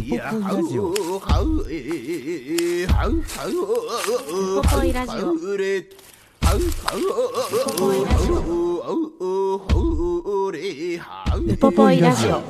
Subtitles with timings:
[0.00, 0.06] ポ
[4.62, 5.52] ポイラジオウポ
[7.76, 8.40] ポイラジオ
[11.36, 12.42] ウポポイラジオ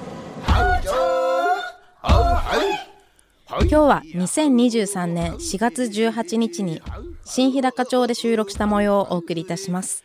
[3.62, 6.80] 今日は2023年4月18日に
[7.24, 10.05] 新日高町で収録した模様をお送りいたします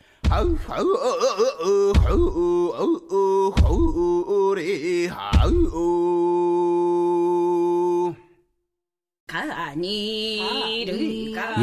[9.27, 9.33] イ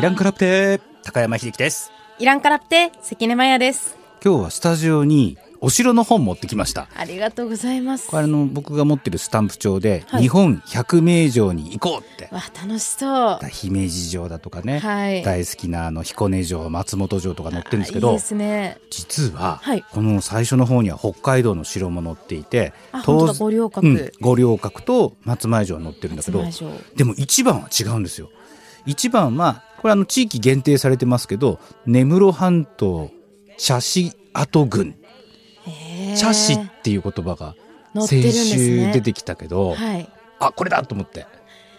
[0.02, 1.92] ランクラプテ高山秀樹です。
[2.18, 3.96] イランカラプテ関根麻也です。
[4.22, 6.88] 今日はスタジオにお城の本持ってきました。
[6.96, 8.08] ありがとうございます。
[8.08, 10.22] これあの僕が持ってるスタンプ帳で、はい。
[10.22, 12.28] 日本百名城に行こうって。
[12.34, 13.46] わ楽しそう。
[13.48, 15.22] 姫路城だとかね、はい。
[15.22, 18.78] 大好きなあの彦根城松本城とか載ってるんですけどいいですね。
[18.90, 19.84] 実は、はい。
[19.92, 23.86] この最初の方には北海道の城も載っていてあ当本当だ五稜郭。
[23.86, 26.96] うん、五稜郭と松前城が載ってるんだけど松前城。
[26.96, 28.30] でも一番は違うんですよ。
[28.84, 33.12] 一番はこれあの地域限定されてますけど根室半島
[33.58, 34.96] 茶師跡郡
[36.16, 37.54] 茶師っていう言葉が
[38.06, 41.26] 先週出てきたけど、はい、あこれだと思って、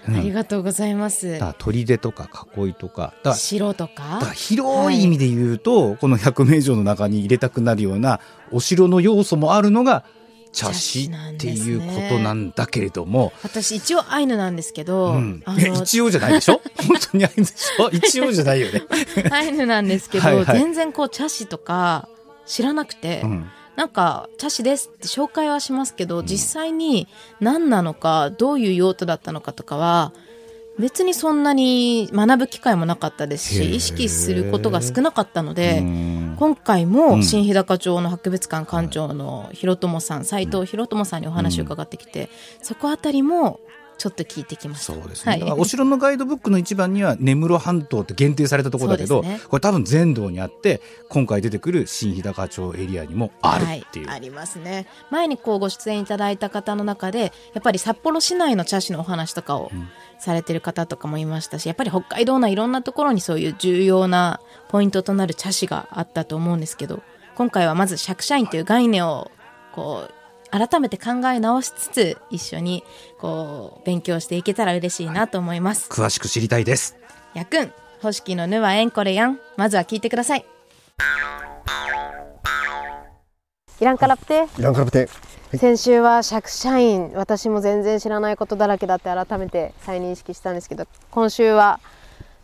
[0.08, 0.16] うん。
[0.18, 1.40] ありがとうございます。
[1.40, 8.20] だ砦とか囲いとかだから城とだからか広い意味で言うと、この百名城の中に入れたくなるような
[8.52, 10.04] お城の要素もあるのが
[10.52, 15.44] 茶師っていうことなんだけれども、私一応アイヌなんですけど、うん。
[15.82, 16.62] 一応じゃないでしょ？
[16.88, 17.90] 本当にあるんでしょ？
[17.90, 18.84] 一応じゃないよね。
[19.32, 20.60] アイヌなんですけどはいはい。
[20.60, 22.08] 全然こう茶師とか
[22.46, 27.08] 知らなくて、うんなんか茶師ですって紹介はしますけど、実際に
[27.40, 30.14] 何なのかどういう用途だったのかとかは
[30.80, 36.36] 別にそんなに学ぶ機会もなかったですし意識することが少なかったので、うん。
[36.40, 37.24] 今回うもん。
[37.24, 42.30] 新日高町の博物館館長の広友さん斉藤広友さんにお話を伺ってきて、
[42.62, 43.60] そこあたりも
[43.98, 44.94] ちょっと聞いてきました。
[44.94, 45.52] そうですね、はい。
[45.52, 49.40] お城のガイドブックの一番には根室半島って限定されたところだけど、ね。
[49.48, 54.88] これ多分全道にあって今回出てくる新日高町エリアにもあるっていう、はい、ありますね。
[55.10, 59.72] 前にこうご出演いただいた方の中でやっぱり札幌市内の茶師のお話とかを
[60.20, 64.40] されてる方とかもいましたしやっぱり北海道のいろんなところにそういう重要な
[64.70, 67.04] ポイントとなる茶師があったと思うんですけど
[67.36, 69.32] 今回はまず釈社員という概念を
[69.74, 70.14] こう
[70.54, 72.84] 改めて考え直しつつ一緒に
[73.20, 75.90] こう勉強していけたら嬉しいなと思います。
[75.90, 76.96] 詳しく知りたいです。
[77.34, 79.40] やくん星木のぬはえんこれやん。
[79.58, 80.46] まずは聞いてください。
[83.82, 85.10] イランカラプテイランカラプテ
[85.58, 91.80] 先週は釈社員私も全然知らないことだらけだって改めて再認識したんですけど今週は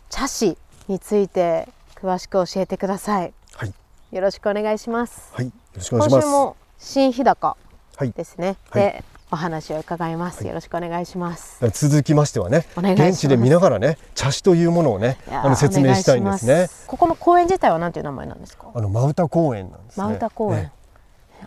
[0.08, 3.32] 茶師について詳しく教えてください。
[3.54, 3.74] はい。
[4.10, 5.30] よろしくお願いします。
[5.32, 5.46] はい。
[5.46, 6.24] よろしくお願いします。
[6.24, 7.46] 今週も新日高。
[7.46, 7.69] はい
[8.08, 8.82] ですね、はい。
[8.82, 11.60] でお話を伺います、よろしくお願いします。
[11.70, 16.68] 続きましてはね現地で見ながらね茶師というものをねあの説明したいんですね。
[16.86, 18.70] ここの公園自体は何ていう名前なんですか？
[18.74, 20.04] あの真歌公園なんですね。
[20.04, 20.72] 真歌公園、ね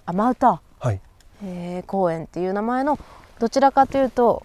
[0.05, 1.01] あ真歌はい。
[1.43, 2.97] えー公園っていう名前の
[3.39, 4.43] どちらかというと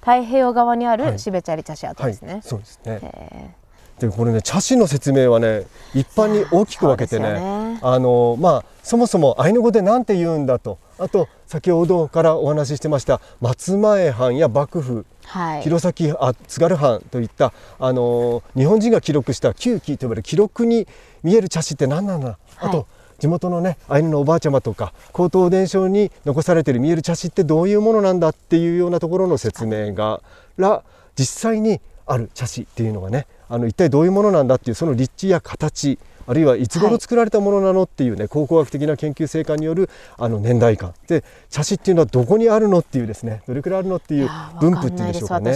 [0.00, 0.98] 太平洋側にあはい。
[0.98, 3.00] るシベチャリ茶師跡はいですね、そうですね。
[3.02, 3.50] え
[3.98, 7.80] でこれね茶師の説明はね一般に大きく分けてねよね。
[7.82, 15.62] あのまあそもそもアイヌ語で何て言うんだとあと先ほどからお話ししてました松前藩や幕府ーはい。
[15.62, 20.86] 弘前あ津軽藩といったあの日本人が記録した旧記と呼ばれる記録に
[21.22, 22.72] 見える茶師って何なんだ、あはい。
[22.72, 22.86] と
[23.18, 30.20] 地元のねアイヌのおばあちゃまとか口頭伝承に残されている見える茶師ってどういうものなんだっていうようなところの説明が
[30.58, 30.82] ら
[31.18, 39.88] 実際にある茶師っていうのがねあの一体どういうものなんだっていうその立地や形あるいはいつ頃作られたものなのっていうね、考古学的な研究成果による
[40.18, 40.94] あの年代感。
[41.06, 44.28] で茶師っていうのはどこにあるのっていうですねどれくらいあるのっていう
[44.60, 45.52] 分布っていうんでしょうかね。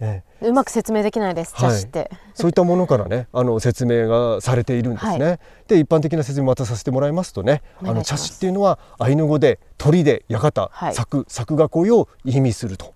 [0.00, 0.46] ええ。
[0.48, 1.70] うまく説明できないですはい。
[1.72, 5.24] 茶師って、そういったものからねあの説明がされているんですね。
[5.24, 10.94] はで一般的な説明またさせてもらいますとねあの茶師っていうのはアイヌ語で鳥で館、はい。
[10.94, 12.94] 作作画工を意味すると。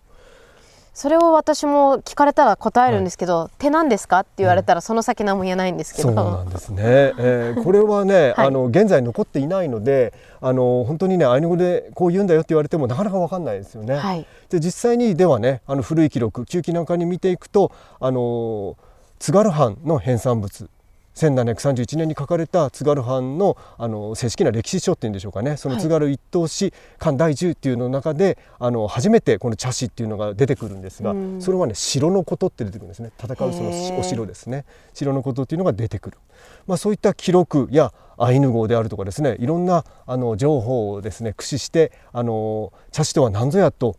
[0.95, 4.21] それを私も聞かれたら答えるんですけど、手なんですか？
[4.21, 6.83] って言われたらその先何も言えないんですけど、そうなんですね、
[7.19, 8.47] えーこれはね、 はい。
[8.49, 13.97] あの現在残っていないのであの本当にねアイヌ語でこう言うんだよって言われてもなかなかわかんないですよね。
[13.97, 14.27] はい。
[14.51, 18.77] で実際にではねあの古い記録旧記なんかに見ていくとあの
[19.19, 20.69] 津軽藩の編纂物
[21.15, 25.57] 1731年に書かれた津軽藩のあの正式な歴史書っていうんでしょうかね。
[25.57, 31.43] その津軽一等史漢第10っていうの中であの初めてこの茶師っていうのが出てくるんですが、うん。
[31.43, 33.11] それはね城のことって出てくるんですね。
[33.19, 34.65] 戦うそのお城ですね。
[34.95, 36.19] 城のことっていうのが出てくる、
[36.67, 43.97] まあ、そういった記録やアイヌ語であるとかですねいろんなあの情報をですね駆使してあの茶師とは何ぞやと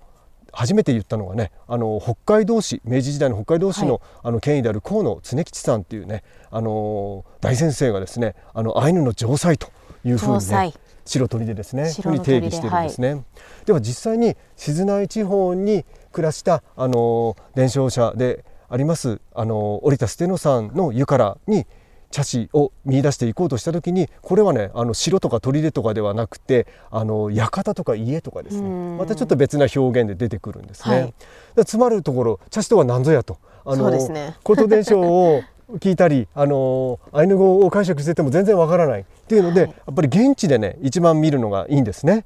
[0.53, 4.01] 初めて言ったのがねあの北海道史明治時代の北海道史の,、はい。
[4.23, 9.67] あの権威である河野常吉さんっていうねあの大先生がですねあのアイヌの城塞と
[10.05, 10.73] いうふうにね
[11.05, 13.23] 白鳥でですねふう定義してるんですね。
[13.65, 21.65] では実際に静内地方に暮らしたあの伝承者でありますあの織田捨野さんの湯からに
[22.13, 28.91] 茶師を見出していこうとした時にこれはねあの城とか砦とかではなくてあの館とか家とかですうん。
[28.91, 30.95] ねまたちょっと別な表現で出てくるんですね。
[30.95, 31.13] はい。
[31.55, 34.35] でつまるところ茶師とは何ぞやとあそうね。
[34.43, 35.41] 口頭伝承を
[35.79, 39.69] 聞いたりあのアイヌ語を解釈してても全然わからないっていうので、はい。
[39.71, 42.25] やっぱり現地でね一番見るのがいいんですね。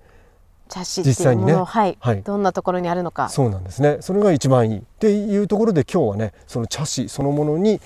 [0.67, 1.53] 茶師っていう実際にね。
[1.53, 1.97] はい。
[2.01, 2.21] はい。
[2.23, 3.29] どんなところにあるのか。
[3.29, 3.99] そうなんですね。
[4.01, 7.79] それが一番いいっていうところで今日はねその茶師そのものに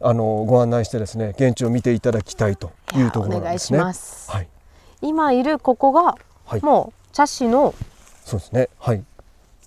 [0.00, 3.90] あのご案内してですね現地を見ていただきたいというところなんですね。
[3.90, 4.48] いすはい、
[5.02, 7.74] 今いるここがはい、もう茶師の
[8.24, 8.68] そうですね。
[8.78, 9.04] はい、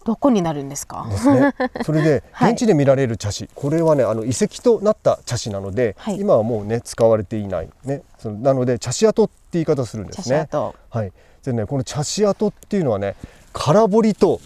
[0.03, 1.05] どこになるんですか？
[1.09, 1.53] ですね。
[1.85, 8.01] それではい現地で見られる茶師、これはねあの遺跡となった茶師なので、はい今はもうね使われていないね。
[8.17, 10.47] そのなので茶師跡って言い方をするんで茶すね。
[10.89, 11.11] はい。
[11.43, 13.15] でねこの茶師跡っていうのはね
[13.53, 14.39] 空堀と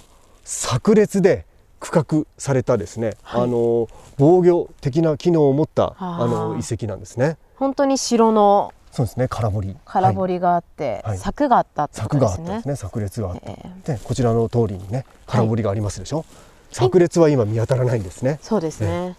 [0.44, 1.46] 炸裂で
[1.92, 3.88] 区画されたですね、はいあの
[4.18, 7.38] 防御的な機能を持ったあの遺跡なんですね。
[7.58, 9.68] 本当に城のそうですね空堀。
[9.70, 12.90] はい空堀があって、はい柵があったってこと柵ですねがあったんですね。
[12.90, 13.52] 炸裂があった。
[13.52, 16.26] えでこちらの通りにね空堀がありますでしょ？
[16.72, 18.40] 炸裂は今見当たらないんですね。
[18.42, 19.18] そうですね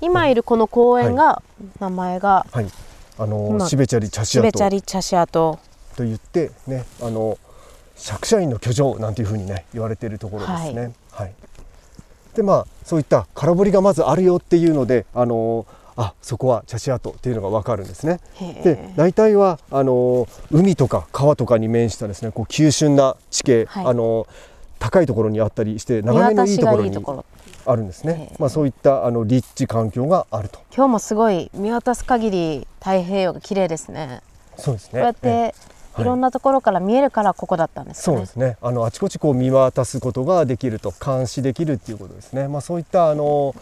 [0.00, 1.42] 今いるこの公園が、
[1.80, 2.66] 名前がはい。
[3.18, 5.58] あの今シベチャリ茶師シベチャ跡リ茶師跡
[5.96, 7.38] と言ってねあの
[7.96, 10.80] 釈社員の居城なんていうふうにね言われているところですね。
[10.82, 10.92] はい。
[12.36, 15.66] でまあそういった空堀がまずあるよっていうのであの
[15.96, 18.20] あそこは茶師跡っていうのがわかるんですね。
[18.62, 24.26] で大体はあの海とか川とかに面したですねこう急峻な地形、はいあの
[24.78, 27.24] 高いところにあったりして見眺めのいいところに
[27.64, 28.04] あるんです。
[28.04, 30.60] ねまあそういったあの立地環境があると。
[30.70, 34.20] 今日もすごい見渡す限り太平洋が綺麗ですね
[34.58, 34.92] そうですね。
[34.92, 35.54] こうやってえ
[35.98, 38.56] いろんなところから見えるからここだったんですねそうですね。
[38.60, 42.48] あのあちこちこう見渡すことができると監視できるっていうことですね。
[42.48, 43.54] まあそういったあの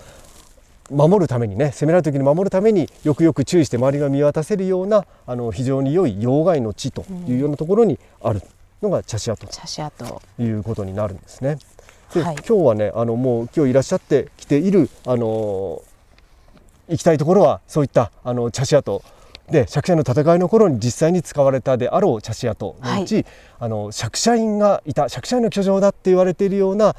[0.90, 8.42] 守るためにね攻められた時に守るためによくよく注意して周りが見渡せるようなあの非常に良い要害の地というようなところにある
[8.82, 11.58] のが茶師跡茶師跡ということになるんですね。
[12.12, 15.82] で、はい今日はねあのもう今日いらっしゃってきているあの
[16.88, 19.02] 行きたいところはそういったあの茶師跡
[19.50, 23.26] で釈迦の戦いの頃に実際に使われたであろう茶師跡のうち、
[23.58, 26.96] あの釈迦院がいた釈迦院の居城だって言われているような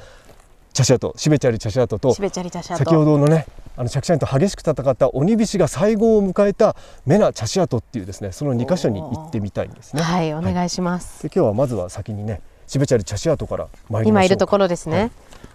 [0.74, 3.48] 茶師跡シベチャリ茶師跡と先ほどのね
[3.78, 6.76] あの釈迦院と激しく戦った鬼菱が最後を迎えた
[7.06, 10.02] メナ茶師跡っていうですねその2箇所に行ってみたいんですね。
[10.02, 13.68] はいお願いします、で今日はまずは先にねシベチャリ茶師跡から
[14.04, 15.12] 今いるところですね、はい。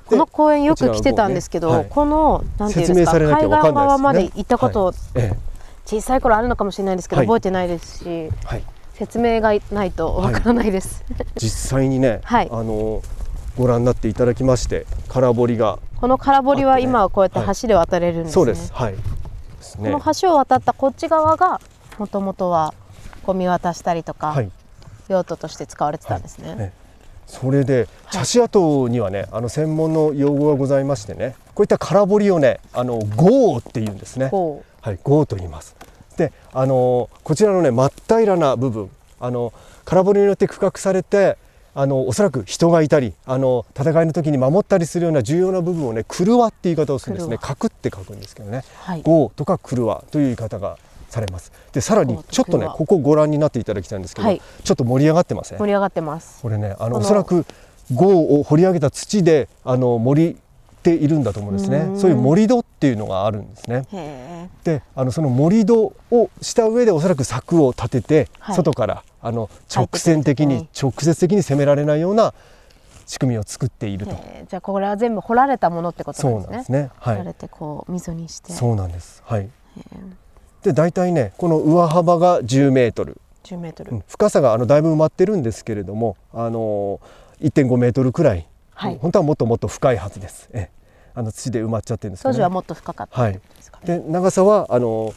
[0.06, 1.88] この公園よく来てたんですけど、こねはい。
[1.90, 5.32] このなんていうんですか海岸側まで行ったこと、え
[5.86, 7.26] 小さい頃あるのかもしれないですけど、はい。
[7.26, 11.04] 覚えてないですしえはい、説明がないとわからないです、
[11.36, 12.48] 実際にね、はい。
[12.50, 13.02] あの
[13.56, 18.72] ご覧になっていただきまして空堀が、この空堀は今はこうやって橋で渡れるんですね、そうです。
[18.72, 18.94] はい。
[18.94, 21.60] この橋を渡ったこっち側が
[21.98, 22.74] もともとは
[23.22, 24.50] こう見渡したりとか、はい。
[25.10, 26.72] 用途として使われてたんですね、ね
[27.26, 34.30] それで茶師跡にはねあの専門の用語がございましてねこういった空堀をねあの豪っていうんですね。
[34.30, 35.76] こはい豪と言います。
[36.16, 39.52] であのこちらのね真っ平らな部分あの
[39.84, 41.38] 空堀によって区画されて
[41.74, 47.38] あのおそらく人がいたりあの戦いの時に守ったりするような重要な部分をね狂わって言い方をするんですね。
[47.38, 48.58] 狂角って書くんですけどね。
[48.58, 49.02] うはい。
[49.02, 51.52] 豪とか狂わという言い方がされます。
[51.72, 54.42] でさらにちょっとねここご覧になっていただきたいんですけど、はい。
[54.64, 55.58] ちょっと盛り上がってません？
[55.58, 56.42] 盛り上がってます。
[56.42, 57.46] これねあのおそらく
[57.94, 60.36] 豪を掘り上げた土であの盛
[60.80, 72.32] っているんだと思うんですねそういう盛り土っていうのがあるんですねであのその盛り土をした上でおそらく柵を立てて、はい外からあの直線的に時に直接的に攻められないような
[73.06, 74.12] 仕組みを作っていると。
[74.12, 76.54] えーじゃあこれは全部掘られたものってことそうなんですね。
[76.54, 76.90] なんですね。
[76.98, 77.16] はい。
[77.16, 79.22] 掘られてこう溝にしてそうなんです。
[79.26, 79.48] はい。
[80.62, 83.92] で大体ねこの上幅が10メートル、10メートル。
[83.92, 87.00] うん深さがあのだいぶ埋まってるんですけれども、あの
[87.40, 88.46] 1.5メートルくらい、
[88.80, 90.48] はい本当はもっともっと深いはずです。
[90.52, 90.80] ええ
[91.12, 92.34] あの土で埋まっちゃってるんですけど、ね。
[92.34, 93.40] 当時はもっと深かったでね。
[93.84, 95.12] で長さはあの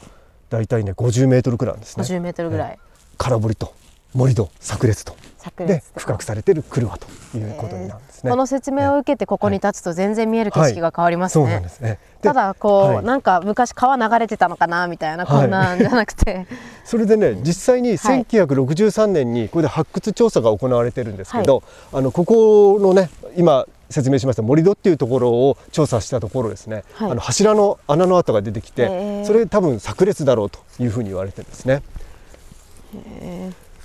[0.50, 2.03] 大体ね50メートルくらいですね。
[2.03, 2.79] 50メートルぐらい。
[3.17, 3.74] 空堀と
[4.13, 8.32] 盛り土炸裂とで炸裂と深くされてる車ということになるんですね。
[8.32, 11.70] この説明を受けてここに立つと全然見える景色が変わりますそうなんねで。
[11.70, 12.00] すね。
[12.22, 13.06] でただこう、はい。
[13.06, 16.48] なんか昔川流れてたのかなみたいなこんなんじゃなくて、
[16.84, 18.24] それでね実際にはい。
[18.24, 27.12] 1963年にこれで発掘調査が行われてるんですけど、あのここのね今説明しました盛り土っていうところを調査したところですね、はい。
[27.12, 31.84] あの柱の穴の跡が出てきて、それ多分炸裂だろうというふうに言われてるんですね。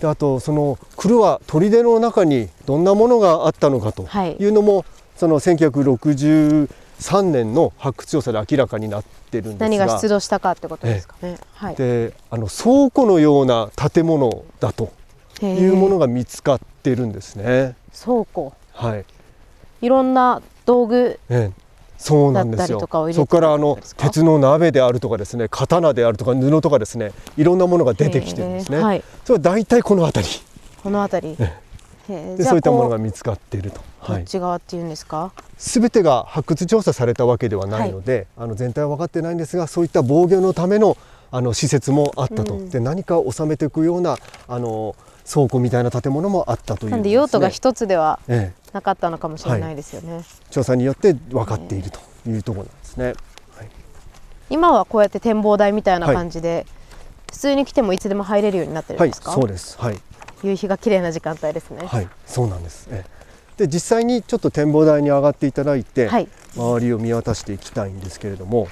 [0.01, 4.85] であとその黒は砦の中にどんなものがあったのかとはいいうのも、
[5.17, 11.39] その1963年の発掘調査で明らかになってるんですが何が出土したかってことですかね。
[11.55, 11.75] はい。
[11.75, 14.93] であの倉庫のような建物だと
[15.43, 17.75] いうものが見つかってるんですね。
[17.93, 18.53] 倉庫。
[18.73, 19.05] はい、
[19.83, 21.68] いろんな道具ええ
[21.99, 28.79] そうなんですよそこからあの鉄の鍋であるとかですね刀であるとか布とかですねいろんなものが出てきてるんですね。
[28.79, 29.03] はい。
[29.25, 30.33] それは大体この辺り
[30.83, 31.37] この辺り。
[32.09, 33.77] でそういったものこが見つかっていると。
[33.79, 35.33] どっはい、ち側っていうんですか？
[35.59, 40.97] 全てが発掘調査されたわけではないので、あの全体は分かってないんですがそういった防御のための
[41.31, 44.97] あの施設もあったと、うんで何かを収めていくようなあの
[45.31, 50.23] 倉庫みたいな建物もあったというなんで用途が一つではええ、なかったのかもしれないですよね。
[50.51, 53.15] 調査によって分かっているというところなんですね。
[54.51, 56.65] 今はこうやって展望台みたいな感じで、
[57.31, 59.33] 普通に来てもいつでも入れるようになってるんはい、ですか？
[59.33, 59.77] そうです。
[59.79, 59.99] はい、
[60.43, 61.87] 夕日が綺麗な時間帯ですね。
[61.87, 62.89] はい、そうなんです。
[62.91, 63.19] ええ
[63.59, 68.69] で実際にちょっと展望台に上がっていただいて、はい周りを見渡していきたいんですけれども、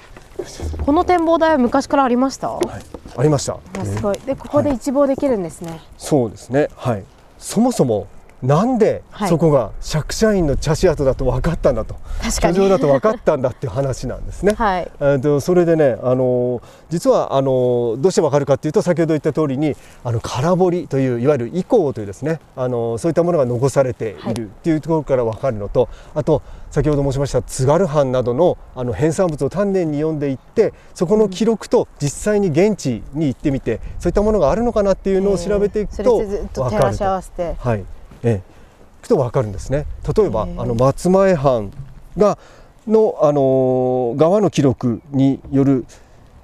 [0.84, 2.50] この展望台は昔からありました？
[2.50, 2.82] はい、
[3.16, 3.58] ありました。
[3.78, 4.18] あすごい。
[4.20, 5.80] でここで一望できるんですね。
[5.98, 6.68] そうですね。
[6.76, 7.04] はい。
[7.38, 8.06] そもそも
[8.42, 14.52] なんではいそこが釈迦院の茶師跡だと分かったんだと、確かに茶場だと分かったんだっていう話なんですね。
[14.58, 14.90] はい。
[15.00, 19.74] えーとそれでね、あのー実はあのーどうして分かるかっていうと先ほど言った通りに
[20.04, 37.10] あの空堀といういわゆる遺構というですね、あのーそういったものが残されているっていうところから分かるのと、あと先ほど申しました津軽藩などのあの編纂物を丹念に読んでいってそこの記録と実際に現地に行ってみてそういったものがあるのかなっていうのを調べていくそとれでずっと分からると照し合。
[37.12, 37.54] わせて。
[37.58, 37.84] はい、
[38.26, 38.42] ええ、行
[39.02, 39.86] くと分かるんですね。
[40.16, 41.72] 例えばあの松前藩
[42.18, 42.38] が
[42.86, 45.86] のあのー側の記録による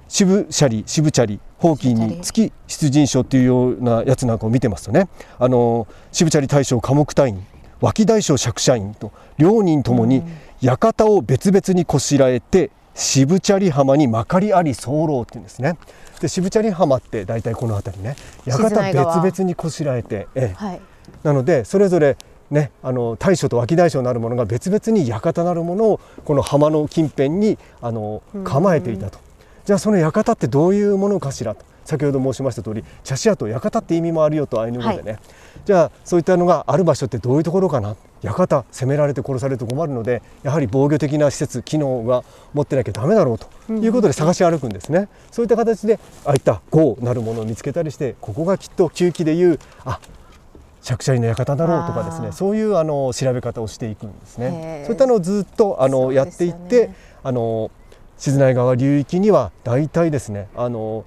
[0.07, 5.07] 渋シャリ渋チャリ放棄につき出陣書っていうようなやつなんかを見てますとね、
[5.39, 7.45] あのー渋チャリ大将寡黙隊員
[7.81, 10.23] 脇大将釈迦院と両人ともに
[10.61, 15.77] 館を別々にこしらえて渋チャリ浜にまかりあり候っていうんですね。
[16.21, 18.15] で渋チャリ浜って大体この辺りね。
[18.45, 20.55] 館別々にこしらえて、ええ。
[20.55, 20.81] はい。
[21.23, 22.17] なのでそれぞれ
[22.51, 29.19] ねあの大将と脇大将なるものが別々に館なるものをこの浜の近辺にあの構えていたと。
[29.65, 31.65] じゃあその館ってどういうものかしらと。
[31.85, 35.19] 先ほど申しました通り茶師跡館って意味もあるよとアイヌ語でね、
[35.65, 37.95] じゃあそういったのがある場所ってどういうところかな。
[38.21, 43.73] 館攻められて殺されると困るのでやはり防御的な施設機能が持ってなきゃダメだろうと。
[43.73, 49.99] いうことで探し歩くんですね、そういった形でああいった豪なるものを見つけたりしてここがきっと旧期でいうあ
[50.83, 54.83] 釈迦院の館だろうとかですねそういうあの調べ方をしていくんですね。
[54.85, 56.91] そういったのをずっとあの、やっていって
[57.23, 57.71] あの
[58.17, 61.05] 静内川流域には大体ですねあの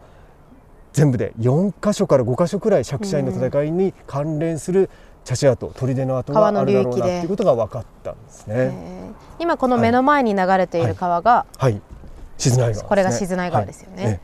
[0.92, 4.90] 全部で4箇所から5箇所くらい釈迦院の戦いに関連する
[5.24, 8.54] 茶師跡砦の跡があるだろうなっていうことが分かったんですね。
[8.56, 9.06] えー
[9.38, 11.80] 今この目の前に流れている川が、はい。
[12.38, 14.04] 静内川ね、これが静内川ですよね。
[14.04, 14.20] はい。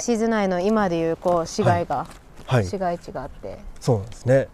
[0.00, 2.64] 静内の今でいうこう市街が、えはい。
[2.64, 4.48] 市街地があって、そうなんですね。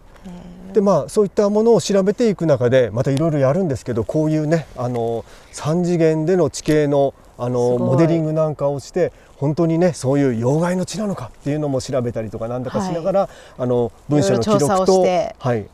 [0.73, 15.67] でまあそういったものを調べていく中でまたいろいろやるんですけどこういうねあの3次元での地形のあのモデリングなんかをして本当にねそういう要害の地なのかっていうのも調べたりとかなんだかしながら、あの文書の記録と、はい、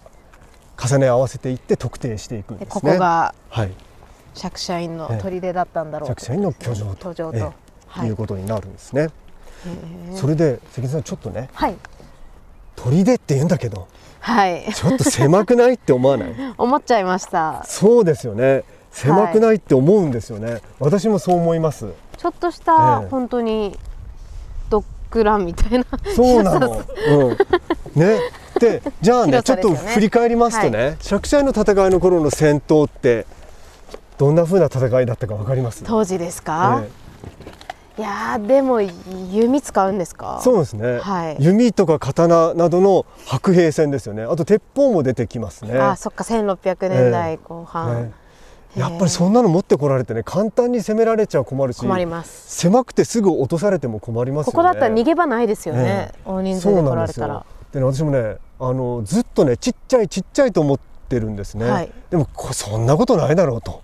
[0.81, 2.81] 重ね合わせていって特定していくんでですね。
[2.81, 3.73] ここがはい、
[4.33, 5.21] 釈迦院のええ。
[5.21, 6.09] 砦だったんだろう。
[6.17, 7.49] 釈の居城と居城と、ええ
[7.87, 8.07] はい。
[8.07, 9.09] いうことになるんですね。
[10.15, 11.75] それで関根さんちょっとねはい
[12.77, 13.87] 砦って言うんだけど
[14.19, 14.65] はい。
[14.73, 16.35] ちょっと狭くないって思わない？
[16.57, 17.63] 思っちゃいました。
[17.65, 18.63] そうですよね。
[18.91, 21.87] 狭くないって思うんですよね、私もそう思います。
[22.17, 23.09] ちょっとしたええ。
[23.09, 23.77] 本当に
[24.69, 25.85] ドッグランみたいな。
[26.15, 27.37] そうなの、うん、
[27.99, 28.19] ね。
[28.59, 33.27] でじゃあねちょっと振り返りますとね、釈迦の戦いの頃の戦闘って
[34.17, 35.83] どんな風な戦いだったかわかります？
[35.85, 36.89] 当時ですか、え
[37.97, 40.37] いやーでも弓使うんですか？
[40.39, 41.37] えそうですね、はい。
[41.39, 44.23] 弓とか刀などの白兵戦ですよね。
[44.23, 45.77] あと鉄砲も出てきますね。
[45.79, 48.13] あそっか1600年代後半、ね
[48.75, 52.57] やっぱりそんなの持ってこられてね簡単に攻められちゃ困るし困ります。
[52.59, 54.55] 狭くてすぐ落とされても困りますよね。
[54.55, 57.45] ここだったら逃げ場ないですよね、え大人数で来られたら。
[57.71, 61.91] でね私もねあのずっとねちっちゃいちっちゃいと思ってるんですね、はい。
[62.11, 63.81] でもこそんなことないだろうと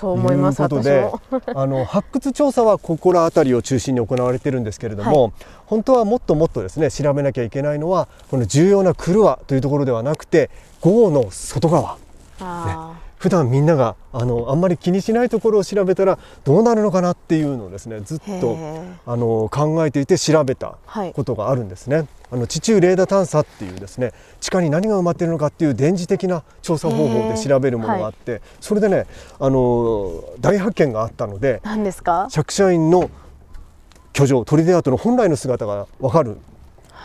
[0.00, 1.10] そう思いますいうことで
[1.54, 5.34] あの発掘調査はここら辺りを中心に行われてるんですけれども、
[5.66, 10.48] 本当はもっともっとですね調べなきゃいけないのはこの重要なクルワというところではなくて
[10.80, 11.98] 豪の外側。
[12.40, 21.12] あ普段みんながあのあんまり気にしないところを調べたらどうなるのかなっていうのをですねずっーとへあの考えていて調べたはい。
[21.12, 22.08] ことがあるんですね。
[22.32, 29.06] あの地中レーダ探査っていうですね地下に何が埋まっているのかっていう電磁的な調査方法で調べるものがあって、それでね
[29.38, 33.10] あの大発見があったのでー何ですか釈迦院の
[34.14, 36.38] 居城トリデアートの本来の姿が分かる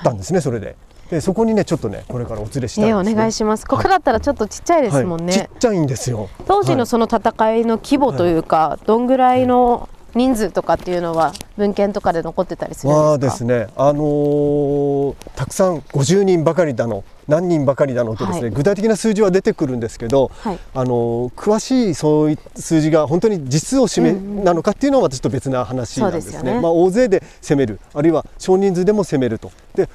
[0.03, 0.77] たんですね、それで
[1.09, 3.13] でそこにねちょっとねこれからお連れしたいえんです、ね。
[3.13, 3.67] お願いします。
[3.67, 6.29] ここだったらちょっとちっちゃいですもんね、はい、ちっちゃいんですよ。
[6.47, 13.09] 当時のその戦いの規模というか、どんぐらいの人数とかっていうのは文献とかで残ってたりするんですか？
[13.11, 18.51] はですね、あのーたくさん50人ばかりだの何人ばかりだのとですね、はい。
[18.51, 20.59] 具体的な数字は出てくるんですけど、はい。
[20.73, 24.43] あのー詳しいそういう数字が本当に実を占め、うんうん。
[24.45, 26.31] なのかっていうのは私と別な話なんですね。
[26.31, 26.61] すよね。
[26.61, 29.51] まあ、大勢で攻めるあるいは少人数でも攻めると。
[29.75, 29.89] で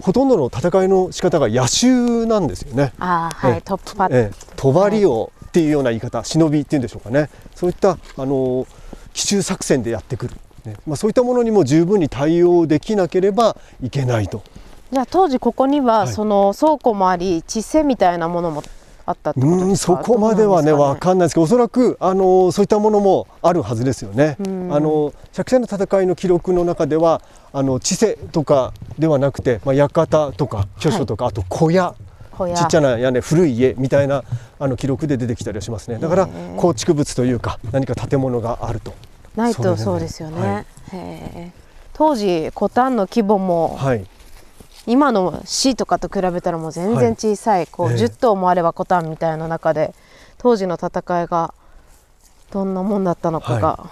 [0.00, 2.92] ほとんどの戦いの仕方が野襲なんですよね。
[2.98, 3.60] ああはい、ええ。
[3.62, 4.70] トップパッええ、帳
[5.10, 8.66] をっていうような言い方、忍びっていうんでしょうかね、そういったあの
[9.12, 10.76] 奇襲作戦でやってくる、ね。
[10.86, 14.42] まあ、そういったものにも十分に対応できなければいけないと。
[14.92, 16.08] じゃあ当時ここにははい。
[16.08, 18.62] その倉庫もあり地勢みたいなものも
[19.08, 19.96] あったってことうんですか？
[20.04, 24.36] そこまではね分かんないですけどおそらくあのそういったものもあるはずですよね。
[24.38, 24.74] うん。
[24.74, 27.22] あの釈迦の戦いの記録の中では
[27.52, 31.94] あの地勢とかではなくて、まあ、館とか巨所とか、あと小屋。
[32.38, 34.22] ちっちゃな屋根古い家みたいな
[34.60, 35.98] あの記録で出てきたりはしますね。
[35.98, 38.94] だから構築物というか何か建物があると。
[39.34, 41.52] ないとそうですよね、はい
[41.94, 44.06] 当時コタンの規模もはい
[44.88, 49.94] 今の市とかと比べたらもう全然小さい、こうええ10頭もあればコタンみたいな中で
[50.38, 51.52] 当時の戦いが
[52.50, 53.90] どんなもんだったのかが、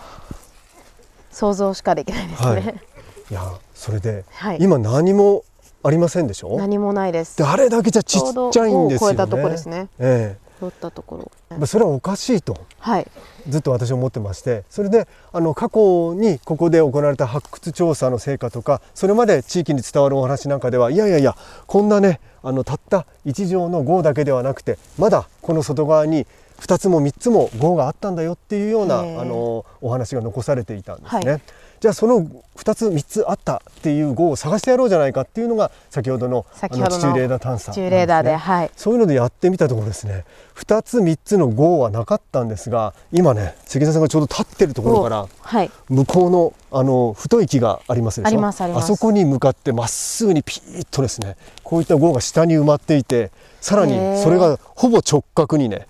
[1.30, 2.64] 想像しかできないですはい。
[2.64, 2.82] ね、
[3.30, 3.42] いや
[3.74, 4.58] それで、はい。
[4.60, 5.44] 今何も
[5.82, 6.56] ありませんでしょ？
[6.56, 7.36] 何もないです。
[7.36, 8.58] であれだけじゃちっちゃいんですよね。
[8.58, 9.88] ちょうど5を超えたとこですね。
[9.98, 11.66] え取ったところ。
[11.66, 12.56] それはおかしいと。
[12.78, 13.06] はい。
[13.48, 14.64] ずっと私は思ってまして。
[14.70, 26.26] それであの過去にここで行われた発掘調査の成果とかそれまで地域に伝わるお話なんかではいやいやいやこんなねあのたった1畳の号だけではなくてまだこの外側に
[26.60, 31.30] 2つも3つも号があったんだよっていうようなあのお話が残されていたんですね。
[31.32, 31.40] はい
[31.80, 38.70] じゃあその2つ3つあったっていう号を探してやろうじゃないかっていうのが先ほどのあのの地中レーダー探査地中レーダーで、はい。
[38.76, 40.24] そういうのでやってみたところですね。
[40.54, 45.70] 2つ3つの号はなかったんですが今ね関根さんがちょうど立ってるところからはい。
[45.88, 48.44] 向こうのあの太い木がありますでしょ？
[48.44, 55.86] ああそこに向かってまっすぐにピーッとですねこういった号が下に埋まっていてさらにそれがほぼ直角にね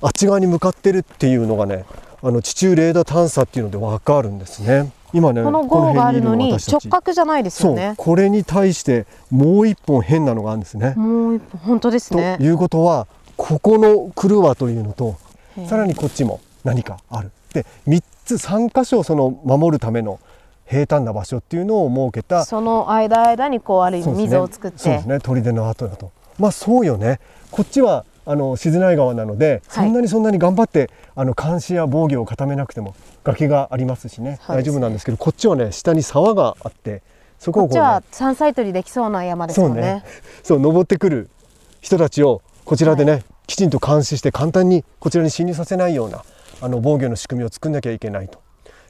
[0.00, 1.84] あっち側に向かってるっていうのがね
[2.22, 10.94] あの地中レーダー探査っていうのでわかるんですね今ねこの号があるのに直角じゃないですそうよねこれに対してもう一本変なのがあるんですね。
[10.96, 12.36] もう一本本当ですね。
[12.38, 15.16] ということはここのクルワというのと
[15.66, 17.30] さらにこっちも何かある。
[17.52, 20.20] で3つ3箇所その守るための
[20.66, 24.78] 平坦な場所っていうのを設けたその間間にこうある意味溝を作って。
[24.78, 25.18] そうですね。
[25.20, 26.12] 砦の跡だと。
[26.38, 27.20] まあそうよね。
[27.50, 29.86] こっちはあの静内川なので、はい。
[29.86, 32.94] そんなにそんなに頑張ってあの監視や防御を固めなくても
[33.32, 34.30] 崖がありますしね。
[34.32, 34.40] ね。
[34.48, 37.02] 大丈夫なんですけどこっちはね下に沢があって
[37.38, 40.04] そこをこう、ね、こっちは山菜採りできそうな山ですそうね。
[40.42, 41.30] そう登ってくる
[41.80, 46.24] 人たちをこちらでね、きちんと監視して簡単にこちらに侵入させないような
[46.60, 48.40] あの防御の仕組みを作んなきゃいけないと。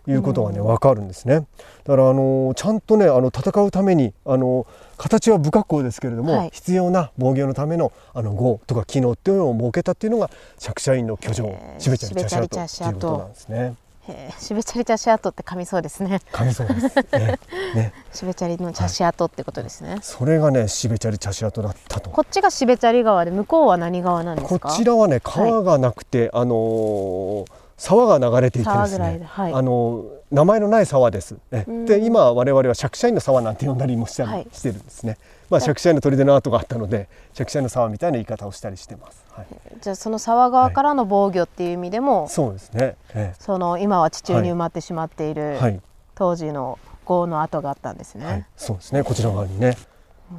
[0.06, 1.46] いうことがね分かるんですね。
[1.84, 6.50] だからあのちゃんとねあの戦うためにあの形は不格好ですけれども、はい。
[6.50, 13.74] 必要な防御のためのあの号とか機能っていうのを設けたっていうのが釈迦院の居城へーシベチャリ茶シベチャリ室茶室ということなんですね。
[14.08, 16.20] へえシベチャリ茶師跡って噛みそうですね。
[16.32, 17.38] 神様ですね。
[17.74, 19.98] ね、シベチャリの茶師跡ってことですね。
[20.02, 22.10] それがねシベチャリ茶室だったと。
[22.10, 24.68] こっちがシベチャリ川で向こうは何川なんですか？
[24.68, 27.46] こちらはね川がなくて、あのー
[27.80, 31.36] 沢が流れていてですねはいあの名前のない沢です。
[31.52, 35.16] えうんで今我々は釈迦院の沢なんて呼んだりもしたりはいしてるんですね。
[35.48, 39.24] まあ釈迦院の砦の跡があったので釈迦院の沢みたいな言い方をしたりしてます。
[39.38, 39.46] はい、
[39.80, 42.96] じゃあその沢側からの防御っていう意味でも、そうですね。
[43.14, 45.80] えその今は地中に埋まってしまっている、えはい、
[46.14, 48.26] 当時の豪の跡があったんですね。
[48.26, 49.02] はい、そうですね。
[49.02, 49.76] こちら側にね。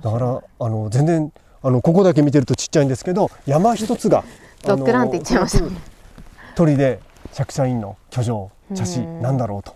[0.03, 1.31] だからあの全然
[1.61, 4.23] あのここだけ見てるとちっちゃいんですけど山一つが
[4.63, 5.71] ドッグランって言っちゃいましたね。
[6.55, 6.99] 鳥で
[7.31, 9.73] 釈迦院の居城茶師うんなんだろうと。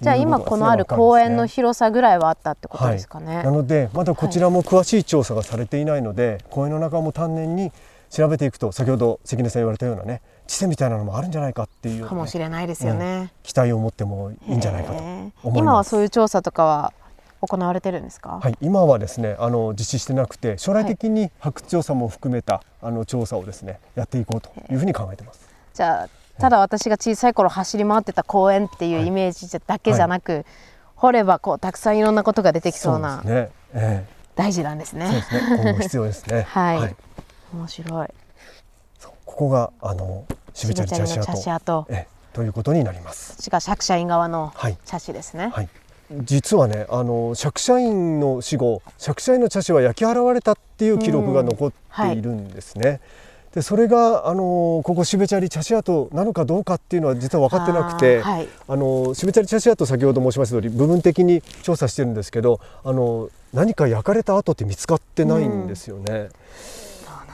[0.00, 3.44] じゃあ今このある公園の広さぐらいはあったってことですかね。
[3.44, 7.70] なのでまだこちらも詳しい調査がされていないので、公園の中も丹念に
[8.12, 13.32] 調べていくと先ほど関根さん言われたようなね地勢みたいなのもあるんじゃないかっていうね、かもしれないですよね。
[13.42, 15.02] 期待を持ってもいいんじゃないかと。
[15.56, 16.92] 今はそういう調査とかは
[17.40, 18.38] 行われてるんですか？
[18.42, 25.48] はい、今はですねあの実施してなくて将来的に発掘調査も含めた、あの調査をですねやっていこうというふうに考えてます。
[25.72, 30.44] じゃあただ私が小さい頃走り回ってた公園っていうイメージじゃだけじゃなく、
[30.96, 33.50] 掘ればこうたくさんいろんなことが出てきそうなね。
[33.72, 35.14] え大事なんですえそうね。
[35.14, 35.40] ですね。
[35.62, 36.42] 今後必要ですね。
[36.50, 36.96] はい
[37.52, 38.08] 面白い。
[39.24, 41.86] ここがあの渋チャリ茶師の茶師跡、跡。
[41.90, 43.32] ええということになります。
[43.32, 44.78] こっちが釈迦院側のはい。
[44.86, 45.50] 茶師ですね。
[45.52, 45.68] はい。
[46.24, 53.00] 実はね、あの釈迦院の死後、釈迦院の茶師は焼き払われたっていう記録が残っているんですね。
[53.54, 58.48] で、それがあのここ渋チャリ茶師跡なのかどうかっていうのは実は分かってなくて、あーはい。
[58.66, 66.30] あの渋チャリ茶師跡先ほど申しました通り部分的に調査してるんですけど、あの何か焼かれた跡って見つかってないんですよね。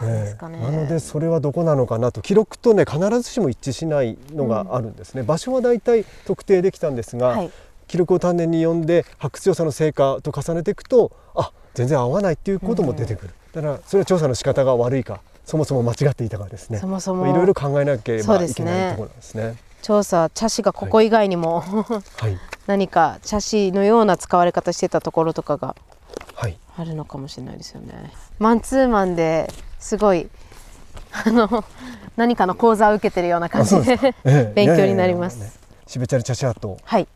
[0.06, 0.58] なんですかね。
[0.60, 0.70] ええ。
[0.70, 7.50] なのでそれはどこなのかなと記録とね必ずしも一致しないのがあるんですね、場所はだいたい特定できたんですが、はい。
[7.86, 16.78] 記録を丹念に読んで発掘調査の成果と重ねていくとあ全然合わないっていうことも出てくる、だからそれは調査の仕方が悪いかそもそも間違っていたかですね。
[16.78, 19.56] そもそもいろいろ考えなければいけないところなんですね。
[19.80, 22.36] 調査茶師がここ以外にも、はい。
[22.66, 25.76] 何か茶師のような使われ方してたところとかが
[26.34, 26.58] はい。
[26.76, 28.12] あるのかもしれないですよね。
[28.38, 30.28] マンツーマンですごい
[31.12, 31.64] あの
[32.16, 34.52] 何かの講座を受けてるような感じでええ。
[34.54, 35.36] 勉強になります。
[35.36, 37.08] いやいやいやね渋チャリ茶師跡はい、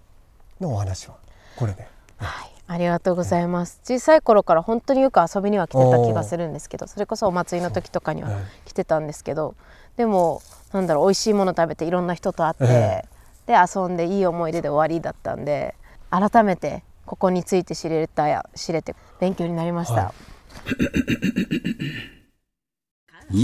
[0.58, 1.16] のお話は
[1.56, 3.80] これで、はい、ありがとうございます。
[3.84, 9.54] 小さい頃から本当によく遊びには来てた気がするんですけど、それこそお祭りの時とかにはえ来てたんですけど、
[9.98, 10.40] でも
[10.72, 13.04] なんだろう美味しいもの食べていろんな人と会って、え
[13.46, 15.74] で遊んでいい思い出で終わりだったんで、
[16.10, 19.94] 改めてここについて知れたや知れて勉強になりました。
[19.94, 20.12] はい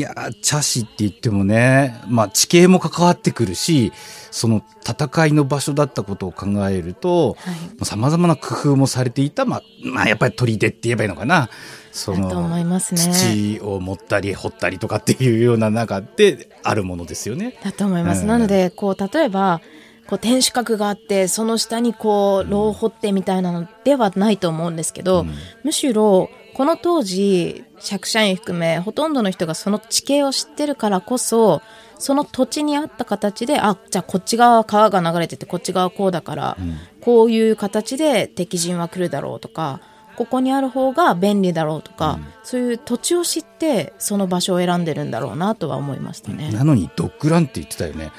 [0.00, 3.92] やー、茶師って言ってもね、まあ地形も関わってくるし、
[4.30, 11.48] その戦いの場所だったことを考えると、はい様々な工夫もされていた、まあ、まあやっぱり砦って言えばいいのかな。
[11.92, 17.58] そだと思いますね土を持ったり掘ったりとかっていうような中であるものですよね。
[17.64, 18.22] だと思います。
[18.22, 19.60] うんなので、こう、例えば、
[20.06, 31.62] こう、天守閣があって、その下にこう、炉を掘ってみたいなのではないと思うんですけど、うんむしろ、この当時、釈迦院含め、ほとんどの人がその地形を知ってるからこそ、
[31.98, 36.76] その土地に合った形で、あ、じゃあこっち側は川が流れてて、こっち側はこうだから、うん。
[37.00, 39.80] こういう形で敵陣は来るだろうとか、
[40.18, 46.50] ここにある方が便利だろうとか、そういう土地を知って、その場所を選んでるんだろうなとは思いましたね。
[46.50, 48.10] なのにドッグランって言ってたよね。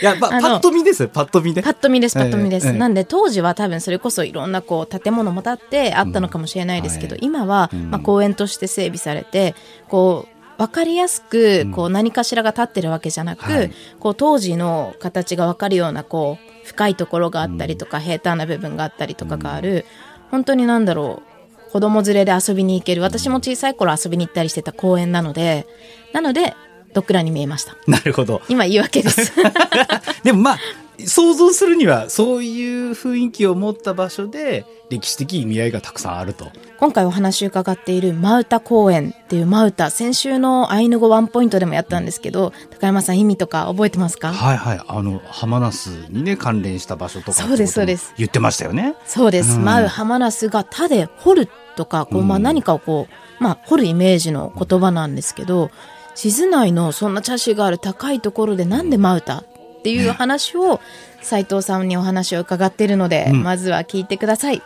[0.00, 1.62] いや、まパッと見ですよ、パッと見で。
[1.62, 2.68] パッと見です、パッと見です。
[2.68, 9.56] ええええなんで当時は多分それこそいろんなこう建物も建ってあったのかもしれないですけど、うん今は、うんまあ、公園として整備されて、
[9.88, 13.72] こう、わかりやすく、こう何かしらが建ってるわけじゃなく、はい。
[13.98, 19.84] こう当時の形がわかるようなこう深いところがあったりとか、平坦な部分があったりとかがある、
[20.30, 21.22] 本当になんだろ
[21.68, 23.02] う子供連れで遊びに行ける。
[23.02, 25.66] 私も小さい頃遊びに行ったりしてた公園なので
[26.12, 26.54] なので
[26.92, 27.76] ドッグランに見えました。
[27.86, 28.42] なるほど。
[28.48, 29.32] 今言い訳です。
[30.22, 30.58] でもまあ、
[31.06, 36.50] 想像するには、そういう雰囲気を持った場所で、歴史的意味合いがたくさんあると。
[36.78, 44.32] 今回お話伺っているマウタ公園っていうマウタ先週のアイヌ語ワンポイントでもやったんですけど高山さん意味とか覚えてますか？
[44.32, 44.80] はいはい。
[44.86, 48.96] あの、浜那須にね、関連した場所とかそうですそうです言ってましたよね。
[49.06, 53.06] そうです、うんマウハマナスが他で掘るとかこう、まあ、うん何かをこ
[53.40, 55.70] う、まあ、掘るイメージの言葉なんですけど
[56.14, 59.44] 静内のそんな茶師がある高いところでなんでマウタっ
[59.82, 60.80] ていう話を
[61.20, 64.62] 斉藤さんにお話を伺っているので、うんまずは聞いてください。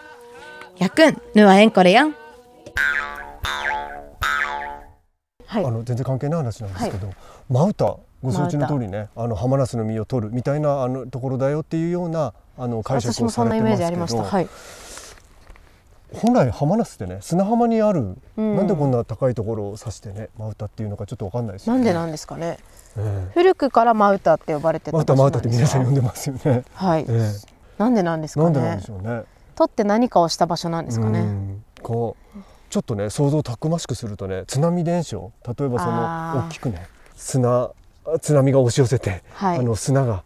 [0.79, 2.15] やくん、ぬはえんこれやん。
[5.47, 5.71] はいあ。
[5.71, 7.11] の全然関係ない話なんですけど、
[7.49, 14.23] マウタご承知の通りねあのハマナスの実を取るみたいなあのところだよっていうようなあの解釈私もをされそんなイメージありました。
[14.23, 14.49] はい。
[16.21, 18.57] 本来浜那須ってね砂浜にある、うん。
[18.57, 21.79] なんでこんな高いところを指してねマウタっていうのかちょっとわかんないですよね。
[21.79, 22.59] なんでなんですかね。
[22.99, 27.33] え古くからマウタって呼ばれてた場所なんマウタって皆さん呼んでますよね、はい、 え
[27.77, 29.23] なんでなんですかえなんでなんねでしょうね。
[29.55, 31.21] 取って何かをした場所なんですかね？
[31.21, 31.65] うん。
[31.83, 32.39] こう
[32.71, 35.33] ちょっとね想像をたくましくするとね津波伝承。
[35.47, 37.71] 例えばその大きくね砂
[38.21, 39.59] 津波が押し寄せて、はい。
[39.59, 40.23] あの砂が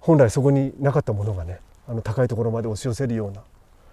[0.00, 3.42] 本来そこになかったものがねあの高いところまで押し寄せるような、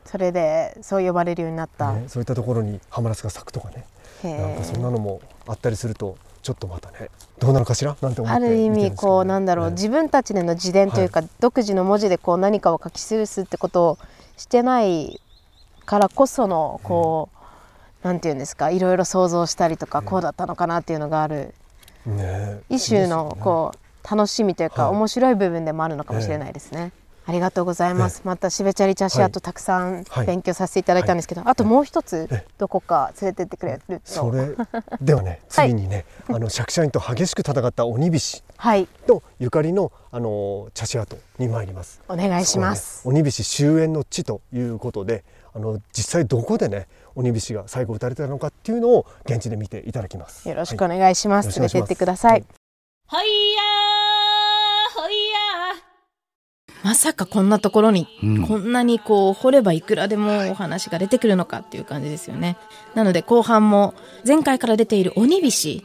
[0.06, 3.86] それでそう呼ばれるようになった、ね、そういったところにハマラスが咲くとかね。
[4.24, 7.96] へなんかそんえなのもあったりするとちょっとまたねどうなのかしら？
[8.02, 9.72] なんて思ってある意味こうなんだろう、ね。
[9.72, 13.98] 自分たちでの自伝というか、独自の文字でこう何かを書き記すってことを
[14.38, 15.20] してない
[15.86, 17.30] からこそのこ
[18.04, 21.54] う、なんていうんですかいろいろ想像したりとか、こうだったのかなっていうのがある。
[22.06, 22.60] ね。
[22.70, 24.96] 一種のこう楽しみというか、はい。
[24.96, 26.92] 面白い部分でもあるのかもしれないですね。
[27.26, 28.22] ありがとうございます。
[28.26, 29.28] またしべちゃり茶師はい。
[29.28, 30.28] あとたくさんはい。
[30.28, 34.56] 勉強させていただいたんですけど、あともう一つえどこか連れてってくれると、それ
[35.02, 38.88] ではねはい次にね、あの釈迦院と激しく戦った鬼菱はい。
[39.08, 42.02] とゆかりのあの茶師跡に参ります。
[42.08, 43.08] お願いします。
[43.08, 50.48] 鬼菱終焉の地ということで、あの実際どこでね鬼菱が最後撃たれたのかっていうのを現地で見ていただきます。
[50.50, 50.98] よろしくはい。
[50.98, 51.60] お願いします。
[51.60, 52.44] 連れてってください。
[53.08, 55.43] ほいやーほいやー
[56.84, 62.58] まさかこんなところに、うんこんなにこう掘ればいくらでもお話が出てくるのかっていう感じですよね。
[62.94, 63.94] なので後半も
[64.28, 65.84] 前回から出ている鬼菱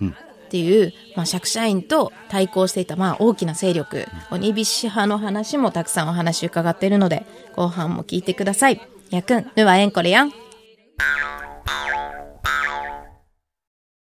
[0.49, 8.81] っていう、まあ、釈迦院と対抗していたまあ大きな勢力、鬼菱派の話もたくさんお話伺っているので後半も聞いてください。
[9.11, 10.33] やくん、ぬはえんこれやん。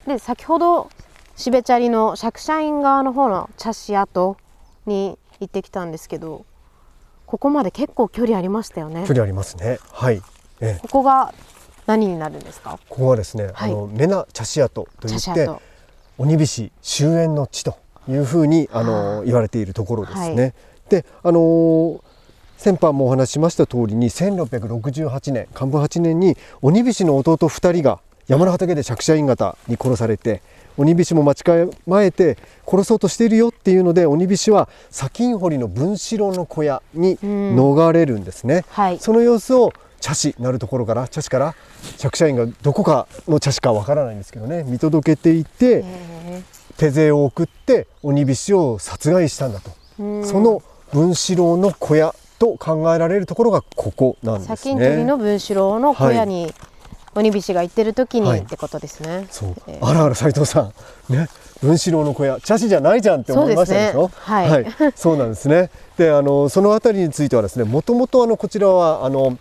[0.06, 0.90] で先ほど
[1.36, 4.36] しべちゃりの釈迦院側の方の茶師跡
[4.86, 6.46] に行ってきたんですけど
[7.28, 9.02] ここまで結構距離ありましたよね。
[9.06, 9.78] 距離ありますね。
[9.92, 10.22] はい。
[10.60, 11.34] ええ、ここが
[11.86, 12.78] 何になるんですか？
[12.88, 13.70] ここはですね、はい。
[13.70, 15.48] あのメナ茶師跡といって
[16.16, 17.76] 鬼菱終焉の地と
[18.08, 20.42] いうふうにあの言われているところですね。
[20.42, 20.54] はい。
[20.88, 22.00] で、あのー
[22.56, 30.42] 先般もお話ししました通りに1668年漢文8年に鬼菱の弟2人が山の畑で釈迦院方に殺されて
[30.78, 38.64] 鬼菱も待ち構えて殺そうとしているよっていうので鬼菱は砂金掘りの分子炉の小屋にうん逃れるんですね。
[38.70, 38.98] はい。
[38.98, 41.54] その様子を茶師なるところから茶師から
[41.96, 44.62] 釈迦院がどこかの茶師かわからないんですけどね。
[44.64, 46.42] 見届けていてへ
[46.76, 49.70] 手勢を送って鬼菱を殺害したんだと、
[50.24, 50.62] その
[50.92, 55.04] 分子楼の小屋と考えられるところがここなんですね。
[55.04, 56.54] の分子楼の小屋に
[57.18, 58.40] 鬼菱が行ってる時にはい。
[58.40, 59.54] ってことですね、そう。
[59.66, 60.72] えーあらあら斉藤さ
[61.10, 61.12] ん。
[61.12, 61.28] ね。
[61.60, 62.40] 分子楼の小屋。
[62.40, 64.02] 茶師じゃないじゃんって思いましたでしょ？
[64.02, 64.92] そうですねはい。
[64.94, 65.70] そうなんですね。
[65.96, 69.36] であのそのあたりについてはですねもともとあのこちらはあの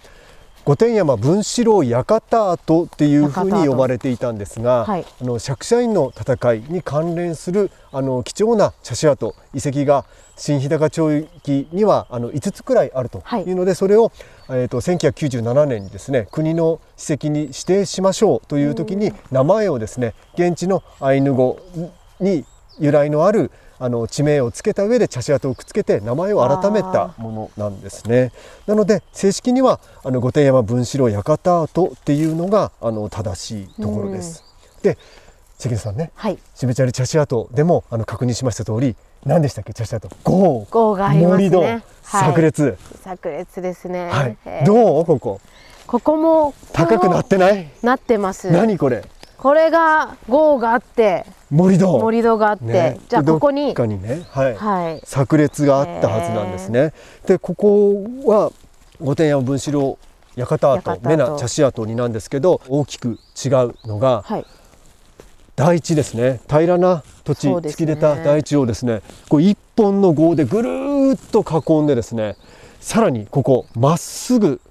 [0.65, 5.05] 御殿山分子楼館跡っていうふうに呼ばれていたんですが、はい。
[5.21, 10.05] あの釈迦院の戦いに関連するあの貴重な茶師跡遺跡が
[10.37, 14.11] 新日高町域にはあの5つくらいあるというので、それを、
[14.49, 21.59] えー、と1997年にですね国の史跡に指定しましょうという時に名前をですね現地のアイヌ語
[22.19, 22.45] に
[22.79, 28.31] 由来のあるあの地名をつけた上で茶師跡をくっつけて名前を改めたものなんですね。
[28.65, 34.43] なので正式にはあの御殿山分子楼館跡っていうのがあの正しいところです。
[34.81, 34.97] で
[35.57, 38.95] 関根さんねはいしべちゃり茶師跡でもあの確認しました通り
[39.25, 39.73] 何でしたっけ？
[39.73, 40.65] 茶師跡豪。
[40.69, 41.83] 豪がありますね。
[42.03, 42.77] 炸裂。
[43.03, 45.05] 炸裂ですね、はい、どう？
[45.05, 45.41] ここ。
[45.85, 47.69] ここも高くなってない？
[47.81, 48.51] なってます。
[48.51, 49.03] 何これ？
[49.37, 52.99] これが豪があって盛り土盛り土があって、ね。
[53.07, 54.25] じゃあここににね。
[54.31, 55.01] はい、はい。
[55.05, 56.93] 炸裂があったはずなんですね。
[57.27, 58.51] でここは
[58.99, 59.97] 御殿山分子楼
[60.35, 60.81] 館跡。
[60.81, 61.09] 館跡。
[61.09, 64.45] 目な茶師跡になんですけど大きく違うのがはい
[65.57, 66.39] 台地ですね。
[66.47, 67.55] 平らな土地、ね。
[67.55, 69.01] 突き出た台地をですね。
[69.27, 72.35] こう一本の号でぐるーっと囲んでですね
[72.79, 74.61] さらにここまっすぐ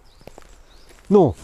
[1.10, 1.34] の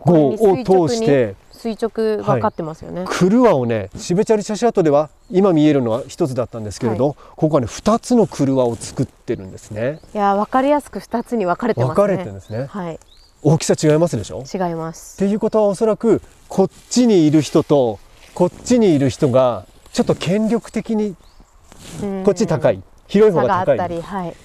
[0.00, 10.00] 号を通して垂直がかってますよね、クルワをねシベチャリ茶師跡では今見えるのは一つだったんですけれど、ここはね二つのクルワを作ってるんですね。
[10.14, 11.94] いや分かりやすく2つに分かれてますね。
[11.94, 12.66] 分かれてるんですね。
[12.66, 13.00] はい。
[13.42, 14.42] 大きさ違いますでしょ？
[14.42, 15.18] っ違います。
[15.18, 17.98] ていうことはおそらくこっちにいる人と
[18.38, 21.16] こっちにいる人がちょっと権力的に
[22.00, 22.22] うん。
[22.22, 22.80] こっち高い。
[23.08, 24.36] 広い方差が高いりはい。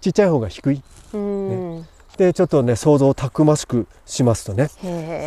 [0.00, 0.82] ちっちゃい方が低い。
[1.12, 4.70] うん、でちょっとね想像をたくましくしますとね。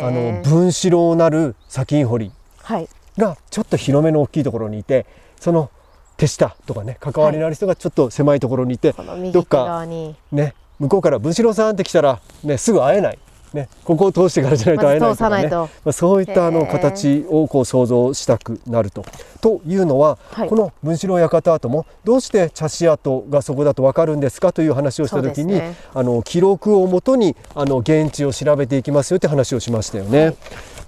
[0.02, 2.32] あの分子楼なる砂金掘り。
[2.62, 2.88] はい。
[3.18, 5.04] がちょっと広めの大きいところにいて
[5.38, 5.70] その
[6.16, 13.18] 手下とかね関わりのある人がちょっと狭いところにいて、この右手どっかね向こうから分子楼さんって来たらねすぐ会えない
[13.54, 19.04] ね、ここを通してからじゃないと会えないとかね、まあ、そういったあの形をこう想像したくなると。
[19.40, 20.48] というのは、はい。
[20.48, 25.76] この文四郎館跡もどうして茶師跡がそこだと分かるんですかという話をした時に、ね。
[25.94, 30.34] あの記録をもとにあの現地を調べていきますよって話をしましたよね。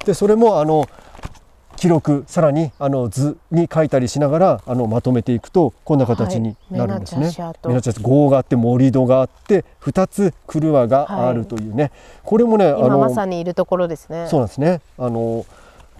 [0.04, 0.88] でそれもあの
[1.76, 7.26] 記録さらにあの図に書いたりしながらあのまとめていくとこんな形になるんですね。
[7.26, 11.92] はい目の茶師跡目の茶師号があって盛り土があって2つ車があるというね、
[12.24, 14.80] これもねあ今のまさにいるところですねそうなんですね。
[14.98, 15.44] あの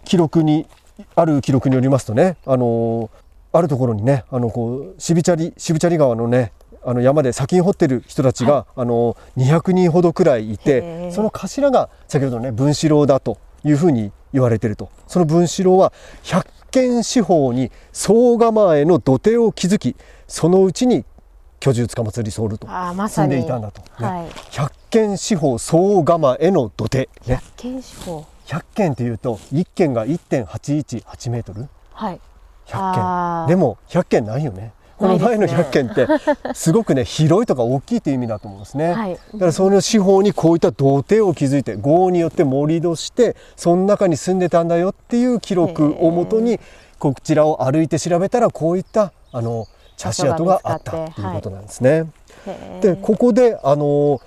[0.05, 0.67] 記録に
[1.15, 3.11] ある記録によりますとね、あの
[3.53, 6.53] あるところにね、あのこう渋チャリ渋チャリ川のね。
[6.89, 14.91] あの山で砂金掘ってる人たちが、あの200人ほどくらいいへてーその頭が先ほどのね文四郎だというふうに言われてると。
[15.07, 15.93] その文四郎は
[16.23, 19.97] 百軒四方に総構えの土手を築き
[20.29, 21.05] そのうちに
[21.59, 23.87] 居住つかまつりソールと住んにでいたんだと、ね。
[24.07, 24.27] はい。
[24.51, 27.09] 百軒四方総構えの土手。
[27.27, 27.41] ね。
[27.57, 31.69] 検視法100軒っていうと1軒が1.818メートル？
[31.93, 32.21] はい。
[32.67, 33.49] 100あー。
[33.49, 36.07] 軒でも100軒ないよねこの前の100軒って
[36.55, 39.19] すごくね広いとか大きいという意味だと思うんですね、はい。
[39.35, 46.59] だからその四方にこういった土手を築いて豪によって盛り土してその中に住んでたんだよっていう記録をもとに
[46.99, 52.07] こちらを歩いて調べたらこういったあの茶師跡があったということなんですね。
[52.81, 54.21] でここであの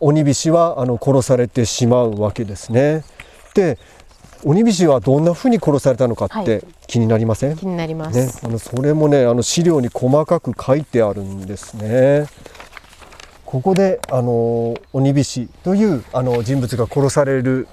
[0.00, 3.04] 鬼菱はあの殺されてしまうわけですね。
[3.54, 3.78] で
[4.44, 12.26] 鬼菱はどんなふうに殺されたのかっはて気になりません、気になりまね、す、あのそれもねあの資料に細かく書いてあるんですね。
[13.44, 17.68] ここであの鬼菱というあの人物が殺される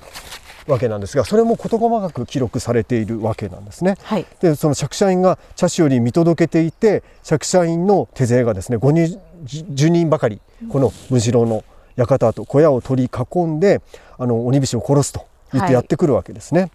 [0.67, 3.97] わけなんですがそれも事細かく記録されているわけなんですね。
[4.03, 11.63] はいでその釈社員が茶師より見届けていて釈社員の手勢がですね5人10人ばかりこの文四郎の
[11.95, 13.81] 館と小屋を取り囲んで
[14.17, 16.71] あの鬼菱を殺すと言ってやってくるわけですね。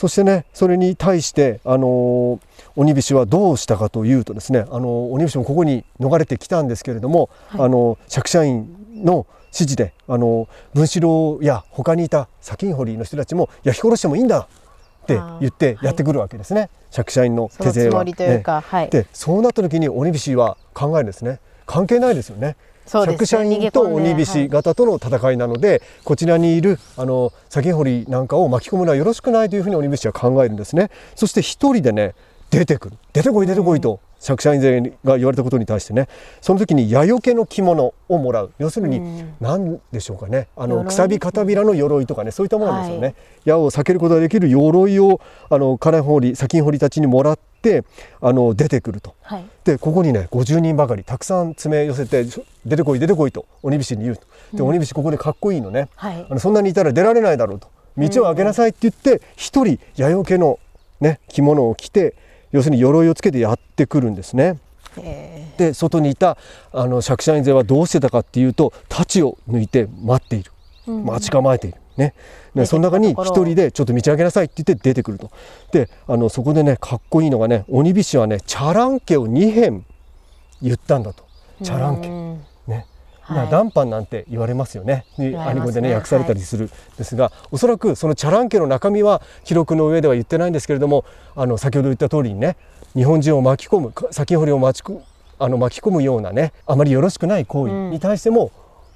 [0.00, 2.40] そしてねそれに対してあの
[2.74, 7.60] 鬼菱はどうしたかというとですねあの鬼菱もここに逃れてきたんですけれども、はい。
[7.60, 14.48] あの釈社員の指示であの文四郎や他にいた砂金掘りの人たちも焼き殺してもいいんだ
[15.02, 17.92] って言ってやってくるわけですね、釈社員のその手勢は。
[17.92, 18.82] つもりというか、は。
[18.84, 18.88] い。
[18.88, 21.40] でそうなった時に鬼菱は考えるんですね。
[21.66, 22.56] 関係ないですよね。
[22.90, 30.90] 釈社員と鬼菱型との戦いなので、こちらにいるあの砂金掘りなんかを巻き込むのはよろしくないというふうに鬼菱は考えるんですね。
[31.14, 32.14] そして一人でね
[32.50, 32.96] 出てくる。
[33.12, 36.06] 出てこい出てこいと、釈社員勢が言われたことに対してね。
[36.40, 38.52] その時に矢よけの着物をもらう。
[38.58, 39.34] 要するにうん。
[39.40, 40.46] 何でしょうかね。
[40.56, 40.86] あの鎧。
[40.86, 43.14] くさび片びらの鎧とかねそういったものですよね、はい。
[43.46, 47.84] 矢を避けることができる鎧をあの金掘り砂金掘りたちにもらって
[48.20, 49.14] あの出てくると。
[49.22, 49.44] はい。
[49.64, 52.24] でここにね50人ばかりたくさん詰め寄せて
[52.66, 54.22] 出てこい出てこいと鬼菱に言うと。
[54.54, 55.88] で、鬼菱ここでかっこいいのね。
[55.96, 56.26] はい。
[56.28, 57.68] あのそんなにいたら出られないだろうと。
[57.96, 60.58] 道を開けなさいって言って一人矢よけの、
[61.00, 62.14] ね、着物を着て
[62.52, 64.58] 要するに鎧をつけてやってくるんですね。
[64.98, 66.36] えで外にいた
[66.72, 70.52] あの釈社員勢はどうしてたかっていうと太刀を抜いて待っている。
[70.86, 71.78] 待ち構えている。
[71.96, 75.30] ね、出てきたでその中に一人でちょっと道開けなさいって言って出てくると。
[75.72, 79.84] であのそこでねかっこいいのがね鬼菱はねチャラン家を2編
[80.62, 81.24] 言ったんだと。
[81.62, 82.49] チャラン家
[83.30, 83.50] うんねはい。
[83.50, 85.04] な談判なんて言われますよね。
[85.18, 85.60] に言われますね。
[85.60, 91.04] アニ語でね訳されたりするんですが、おそらくそのチャラン家の中身は記録の上では言ってないんですけれども、
[91.36, 92.56] あの先ほど言った通りにね、
[92.94, 95.02] 日本人を巻き込むか砂金掘りを巻き込む
[95.38, 98.50] あの巻き込むようなね、あまりよろしくない行為に対しても。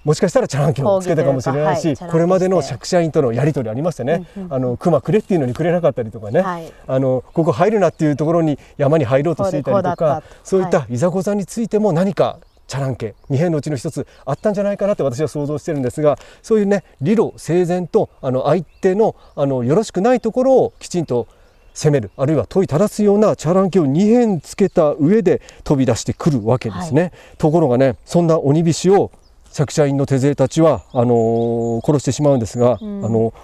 [0.05, 6.71] もしかしたらチャラン家をつけたかもしれないし、はいこれまでの釈社員とのやり取りありましたね、うんうんあの熊くれっていうのにくれなかったりとかね、はい。
[6.87, 21.29] あのここ入るなっていうところに山に入ろうとしていたりとかそういったいざこざについても何かチャラン家二辺のうちの一つあったんじゃないかなって私は想像してるんですがそういうね理路整然とあの相手のあのよろしくないところをきちんと
[21.75, 27.13] 攻めるあるいは問いただすようなチャラン家を2辺つけた上で飛び出してくるわけですね。
[27.37, 29.11] ところがねそんな鬼菱を
[29.51, 33.05] 釈社員の手勢たちはあのー殺してしまうんですが、うん。
[33.05, 33.35] あの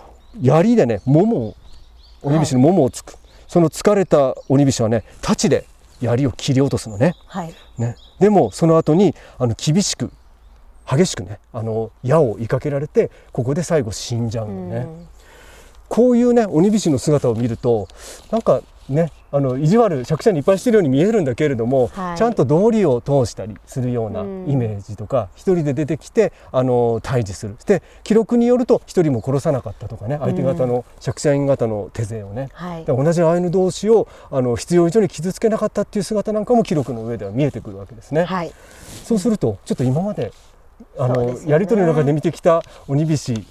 [0.40, 1.56] 槍でねももを
[2.22, 3.14] 鬼菱のももをつく、
[3.48, 5.66] その疲れた鬼菱はね太刀で
[6.00, 7.14] 槍を切り落とすのね。
[7.26, 10.10] はいねでもその後にあの厳しく
[10.86, 14.76] 激しくねあの矢を追いかけられてここで最後死んじゃうのね。
[14.76, 15.08] うん
[15.90, 17.88] こういうね鬼菱の姿を見ると
[18.30, 22.18] なんかねあの意地悪釈者にいっぱいしてるように見えるんだけれども、はい。
[22.18, 24.50] ちゃんと道理を通したりするようなうん。
[24.50, 27.57] イメージとか、一人で出てきてあの対峙する。
[27.64, 32.85] で記録によると一人も殺さなかったとかね相手方の釈者員方の手勢をね、はい。
[32.85, 38.24] で同じアイヌ同士をあの必要以上に傷つけなかったっていう姿なんかも記録の上では見えてくるわけですね。
[38.24, 38.53] はい。
[39.05, 40.32] そうするとちょっと今まで
[40.99, 41.41] あの、ね。
[41.47, 43.47] やり取りの中で見てきた鬼菱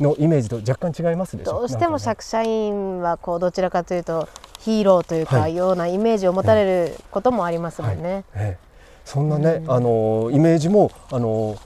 [0.00, 1.52] のイメージと若干違いますでしょ？
[1.52, 4.28] どうしても釈社員はこうどちらかというと
[4.64, 5.54] ヒーローというか、はい。
[5.54, 8.24] ようなイメージを持たれることもありますもんね。
[8.34, 8.64] ええ
[9.04, 11.58] そんなね、あのイメージもあの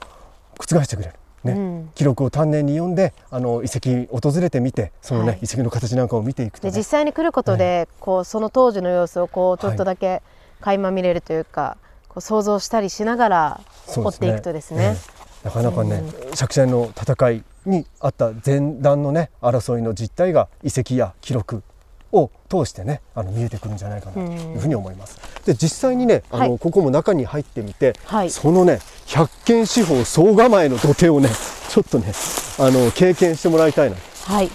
[0.59, 1.13] 覆してくれる。
[1.45, 1.53] ね。
[1.53, 1.91] うん。
[1.95, 5.39] 記録を丹念に読んであの遺跡訪れてみてそのね、はい。
[5.41, 10.21] 遺跡の形なんかを見ていくと、ね、で実際に来ることで、こうその当時の様子をこうちょっとだけ
[10.59, 11.77] 垣間見れるというか、
[12.09, 14.83] こう想像したりしながら掘っていくとですね。
[14.83, 14.97] え
[15.45, 15.45] え。
[15.45, 21.63] なかなかね、釈迦の戦いにあった前段のね争いの実態が遺跡や記録
[22.11, 25.17] を通してねあの見えてくるんじゃないかなというふうに思います。
[25.45, 31.29] で実際にねあの、はいここも中に入ってみて、はいそのね百軒四方総構えの土手をね
[31.69, 32.11] ちょっとね
[32.57, 33.95] あの経験してもらいたいな。
[34.25, 34.49] はい。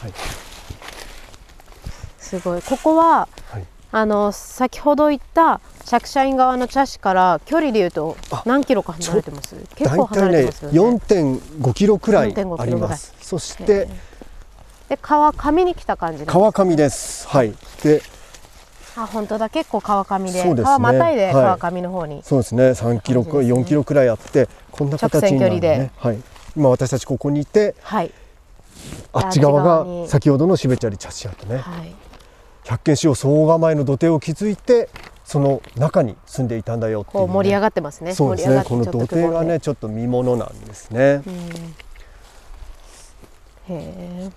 [0.00, 0.12] はい
[2.18, 2.62] すごい。
[2.62, 9.56] ここははいあの先ほど言った釈社員側の茶師から距離でいうとあ何キロか離れてます？
[9.74, 10.78] 結構離れてますよね。
[11.08, 13.12] 4.5キロくらい4.5あります。
[13.20, 13.88] そして
[14.90, 17.28] で川上に来た感じです川上です。
[17.28, 17.54] はい。
[17.84, 18.02] で
[18.96, 25.92] あ本当だ結構川上でですね川またいではい川上の方に、そうですね3キロか感じですね4キロくらいあってこんな形になる直線距離でね。
[25.96, 26.18] はい。
[26.56, 28.10] 今私たちここにいてはい
[29.12, 31.58] あっち側が先ほどのシベチャリ茶師跡ね。
[31.58, 31.94] はい
[32.64, 34.88] 百軒市を総構えの土手を築いて
[35.24, 37.26] その中に住んでいたんだよっていう、ね。
[37.28, 38.64] こう盛り上がってますねそうですね。
[38.66, 41.22] この土手がね盛ちょっと見ものなんですね。
[41.24, 41.34] うん
[43.68, 43.78] へ
[44.26, 44.30] え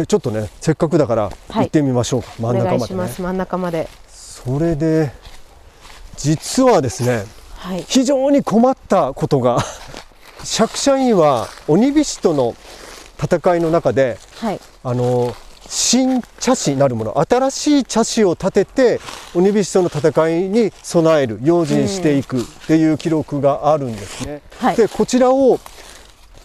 [0.00, 2.86] でちょっとねせっかくだから行ってみましょうか、お真ん中までね。
[2.86, 3.22] します。
[3.22, 3.88] 真ん中まで。
[4.08, 5.10] それで
[6.16, 7.24] 実はですね
[7.54, 7.82] はい。
[7.88, 9.58] 非常に困ったことが
[10.44, 12.54] 釈社員は鬼火師との
[13.18, 14.60] 戦いの中ではい。
[14.84, 15.34] あの
[15.68, 19.00] 新茶師なるもの新しい茶師を立てて
[19.34, 24.42] 鬼火師との戦いに備える用心していくっていう記録があるんですね。
[24.58, 24.76] はい。
[24.76, 25.58] でこちらを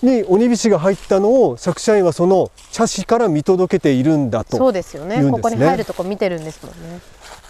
[0.01, 5.23] に鬼火師が入ったのを釈社員はその茶師から見届けているんだとそうですよね。
[5.29, 6.99] ここに入るとこ見てるんですもんね。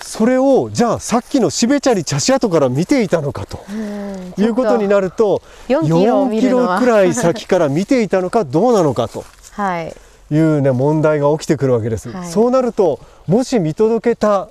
[0.01, 9.95] それをじゃあさっきのシベチャリ茶師跡から見ていたのかとうんいうことになると4キロを4キ見るのはロくらい先から見ていたのかどうなのかとはい。
[10.31, 10.37] い。
[10.37, 12.29] うね問題が起きてくるわけです、はい。
[12.29, 14.49] そうなるともし見届けた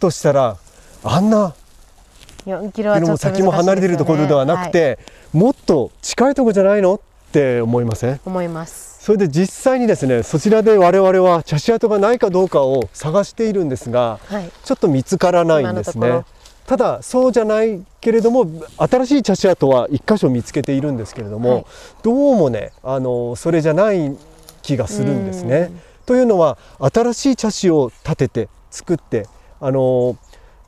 [0.00, 0.56] としたら
[1.04, 1.54] あんな
[2.46, 4.72] 4キロも先も離れているところではなくはい。
[4.72, 4.98] て、
[5.32, 7.00] もっと近いところじゃないの
[7.32, 8.20] って思いません？
[8.26, 9.02] 思います。
[9.02, 14.50] それで実際にですねそちらで我々は茶師跡がないかどうかを探しているんですがはい。
[14.62, 16.24] ちょっと見つからないんですね。
[16.66, 21.64] ただそうじゃないけれども新しい茶師跡は一箇所見つけているんですけれども、はい。
[22.02, 24.14] どうもねあのそれじゃない
[24.60, 25.70] 気がするんですね。
[25.70, 25.80] うん。
[26.04, 29.26] というのは新しい茶師を立てて作って
[29.58, 30.18] あの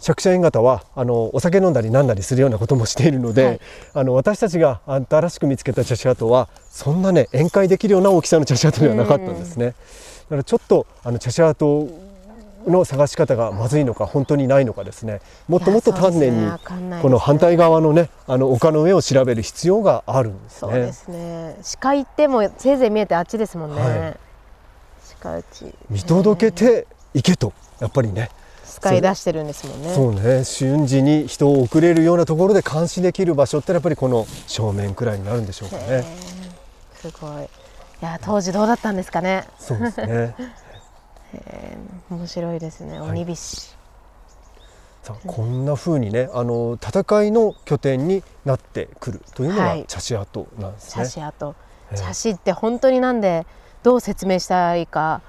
[0.05, 3.61] 釈社員方はあのお酒飲んだり飲んだりするようなこともしているので、はい。
[3.94, 9.68] あの私たちが新しく見つけた茶師跡はそんなね宴会できるような大きさの茶師跡ではなかったんですね。
[9.68, 9.72] だ
[10.28, 11.88] からちょっとあの茶師跡
[12.66, 15.22] の探し方がまずいのか本当にないのかですね。
[15.48, 16.50] もっともっと丹念に
[17.00, 20.59] この反対側のねあの丘の上を調べる必要があるんですね。
[20.61, 21.57] そうですね。
[21.80, 24.16] 鹿行ってもせいぜい見えてあっちですもんね、はい。
[25.20, 25.74] 鹿打ち。
[25.88, 28.28] 見届けていけとやっぱりね
[28.85, 29.95] 使い出してるんですもんね。
[29.95, 30.45] そうね。
[30.45, 36.05] 瞬時に人を送れるようなところで監視できる場所ってやっぱりこの正面くらいになるんでしょうかね。
[36.95, 37.45] すごい。
[37.45, 37.47] い
[38.01, 39.45] や当時どうだったんですかね。
[39.59, 40.35] そうですね。
[42.11, 43.01] 面白いですね。
[43.01, 43.11] はい。
[43.11, 43.74] 鬼火師、
[45.03, 49.80] さあこんな風にねあの戦いの拠点になってくるというのはい。
[49.80, 51.05] が茶師跡なんですね。
[51.05, 51.55] 茶師跡
[51.91, 51.99] ええ。
[51.99, 53.47] 茶師って本当になんで
[53.82, 55.22] どう説明したらいいか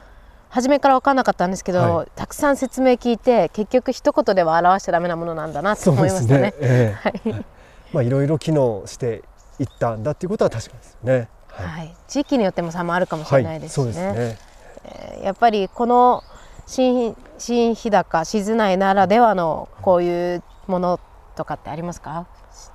[0.50, 2.08] 初めから分かんなかったんですけど、はい。
[2.16, 6.42] たくさん説明聞いて結局一言では表しちゃダメなものなんだなってそうで思いますしたね。
[6.42, 6.54] ね。
[6.62, 7.10] ええ。
[7.32, 7.46] はい。
[7.94, 9.24] まあいろいろ機能して
[9.60, 11.30] いったんだっていうことは確かですよね。
[11.50, 11.68] はい。
[11.68, 13.86] はい、地域によっても差もあるかもしれないですね。
[13.88, 14.14] ですね。
[14.16, 14.56] えー
[15.24, 16.24] やっぱりこの
[16.68, 21.00] 新新日高静内ならではのこういうもの
[21.36, 22.28] とかってありますか？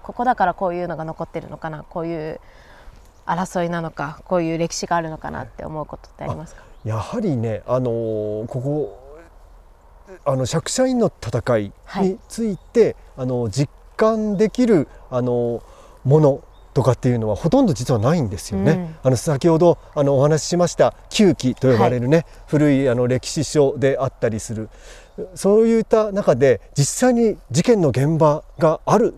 [0.03, 1.85] ここだからこういうのが残ってるのかな？
[1.89, 2.41] こういう
[3.27, 4.21] 争いなのか？
[4.25, 6.63] こういう歴史があるのかなって思うことってありますか？
[6.85, 8.97] やはりねあのーここ
[10.25, 11.73] あの釈社員の戦い
[12.03, 15.63] について、あの実感できるあの
[16.05, 16.43] もの
[16.75, 18.73] とかっていうのはほとんど実はないんですよね。
[18.73, 18.97] うん。
[19.05, 24.69] あの先ほどあのお話ししました旧記と呼ばれるね、古いあの歴史書であったりする。
[25.35, 29.15] そういった中で実際に事件の現場がある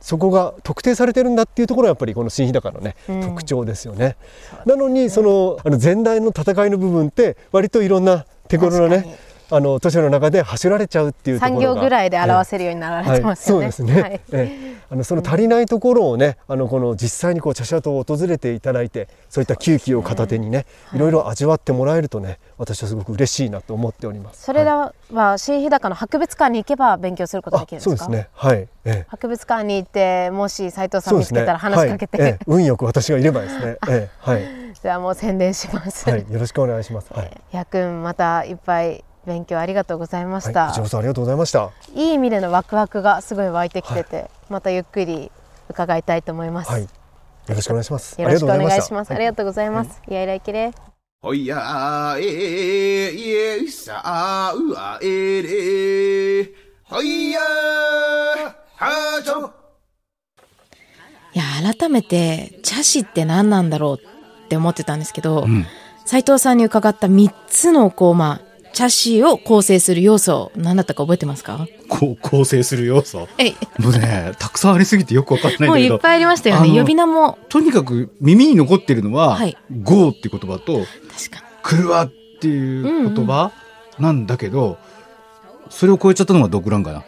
[0.00, 3.20] そこが特定されてるんだっていうところがやっぱりこの新日高のね、うん。
[3.22, 4.16] 特徴ですよね。
[4.64, 9.18] なのにそのあの前代の戦いの部分って割といろんな手頃なね
[9.48, 13.66] あの都市の中で走られちゃうっていうところ3が行ぐらいで表せるようになられてますよね。
[13.66, 14.20] はい、そうですね、はい。
[14.32, 14.76] ええ。
[14.88, 20.98] あのその足りないところをねあのこの実際にこう茶社島を訪れていただいてそういった休憩を片手にねい。
[20.98, 24.42] ろいろ味わってもらえるとね私はすごく嬉しいなと思っております。
[24.42, 25.14] それではい。
[25.14, 28.04] は新日高の博物館に行けば勉強することできるんですか？
[28.04, 28.28] そうですね。
[28.32, 29.04] はい、ええ。
[29.08, 32.30] 博物館に行ってもし斉藤さん見つけたら話しかけて、はい。
[32.32, 32.44] ええ。
[32.46, 34.10] 運よく私がいればですね、 ええ。
[34.18, 34.42] はい。
[34.82, 37.12] じゃあもう宣伝します、はい、よろしくお願いします。
[37.12, 41.70] はい、やくんまたいっぱい勉強ありがとうございました、はい、こちありがとうございました。
[41.94, 45.30] い、い意味でのワクワクがすごい湧いてきてて、またゆっくり
[45.68, 46.88] 伺いたいと思います、はい、よ
[47.48, 48.20] ろしくお願いします。
[48.20, 50.40] よろしくお願いしありがとうござますありがとうございます、い、やいらい。
[50.40, 50.72] きれ
[51.22, 56.52] ほいやーえーいえうさあうあえれ
[56.84, 59.50] ほいやーはちょ
[61.34, 65.46] いや改めて茶師って何なんだろうって思ってたんですけど、
[66.04, 68.45] 斉藤さんに伺った3つのこうまあ
[68.76, 71.66] 茶師を構成する要素何だったか覚えてますか？
[71.88, 73.26] 構成する要素？
[73.38, 73.48] え。
[73.48, 75.94] いもうねたくさんありすぎてよくわかんないんもうだけど。
[75.94, 76.78] いっぱいありましたよね。
[76.78, 77.38] 呼び名も。
[77.48, 83.50] とにかく耳に残ってるのははい「ゴー」っていう言葉と確か「来るわ」っていう言葉
[83.98, 84.76] なんだけど、
[85.70, 86.98] それを超えちゃったのがドッグランかな。
[86.98, 87.04] に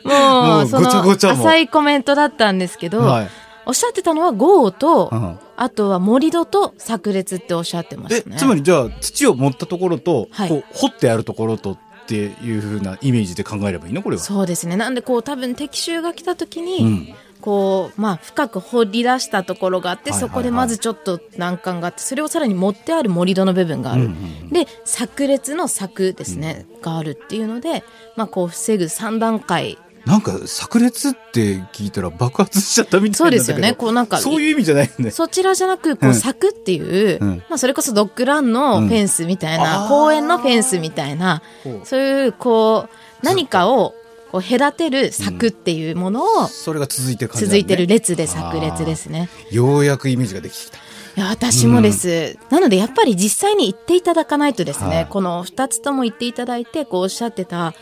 [0.04, 1.44] ももううそのごちゃごちゃも。
[1.44, 3.28] 浅いコメントだったんですけど、はい
[3.66, 5.38] おっしゃってたのは豪と、うん。
[5.56, 8.36] あとは盛り土と炸裂っておっしゃってまえしたね。
[8.36, 10.48] つまりじゃあ土を盛ったところと、はい。
[10.48, 14.02] こう掘ってあるところとっていうふうなイメージで考えればいいの？
[14.02, 14.22] これは。
[14.22, 14.76] そうですね。
[14.76, 17.14] なんでこう多分敵襲が来た時に、うん。
[17.40, 27.82] こうまあ深く掘り出したところがあって、そこでまずちょっと難関があってそれをさらに持ってある盛り土の部分がある、うんうんで炸裂の柵ですね、があるっていうので、
[28.14, 33.74] まあ、こう防ぐ3段階なんか炸裂って聞いたら爆発しちゃったみたいなそうですよね。
[33.74, 35.10] こうなんかそういう意味じゃないよね。
[35.10, 36.14] そちらじゃなくこううん。
[36.14, 37.36] 柵っていう、うん。
[37.48, 41.42] まあ、それこそドッグランのフェンスみたいな、うん公園のフェンスみたいな
[41.84, 43.94] そういうこう何かを
[44.30, 49.28] こう隔てる柵っていうものをそれが続いてる感じ、続いてる列で炸裂ですね。
[49.50, 50.78] ようやくイメージができてきた。
[51.16, 55.06] いや私もです、なのでやっぱり実際に行っていただかないとですね、はい。
[55.06, 57.74] この2つとも行っていただいてこうおっしゃってた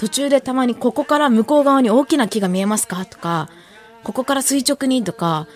[0.00, 3.04] 途中でたまにここから向こう側に大きな木が見えますか？
[3.04, 3.50] とか
[4.02, 5.46] ここから垂直にとか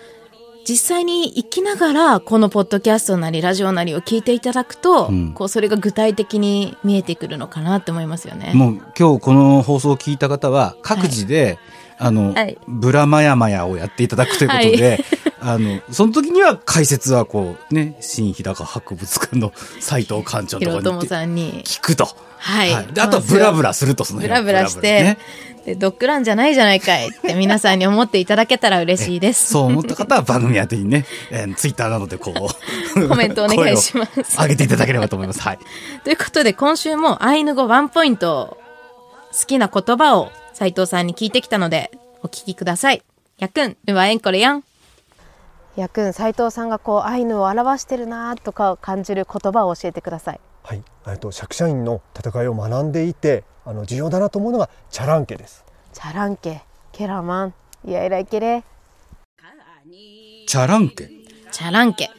[0.67, 5.33] 実際に行きながらこのポッドキャストなりラジオなりを聞いていただくと、うん。
[5.33, 8.51] こうそれが具体的に見えてくるのかなって思いますよね。
[8.53, 11.57] もう今日この放送を聞いた方は各自で、
[11.97, 12.57] あの、はい。
[12.67, 15.03] ブラマヤマヤをやっていただくということで、
[15.39, 21.63] あの、その時には解説はこうね、新日高博物館の斉藤館長ともところに行ってさんに。
[21.63, 22.07] 聞くと。
[22.45, 25.17] はいであとはブラブラすると、そのブ辺ラブラして、ね
[25.65, 29.51] でドッグランじゃないじゃないかいって皆さんに思っていただけたら嬉しいです。
[29.51, 35.41] そう思った方は番組宛てにね、えー、ツイッターなどでこう、 コメントお願いします上げていただければと思います。
[35.41, 35.59] はい。
[36.03, 38.59] ということで今週もアイヌ語ワンポイント
[39.31, 41.89] 好きな言葉を斉藤さんに聞いてきたので
[42.21, 43.01] お聞きください。
[43.39, 44.63] やくん、ルワエンコレやん。
[45.75, 50.39] やくん、斉藤さんがこうアイヌを表してるなとか感じる言葉を教えてください。
[50.67, 55.63] はい、えっと釈社員の戦いを学んでいて、あの重要だなと思うのがチャランケです。
[55.93, 57.53] チャランケ、ケラマン、
[57.85, 58.63] イヤイライケレ、
[60.47, 61.09] チャランケ。
[61.51, 62.09] チャランケ、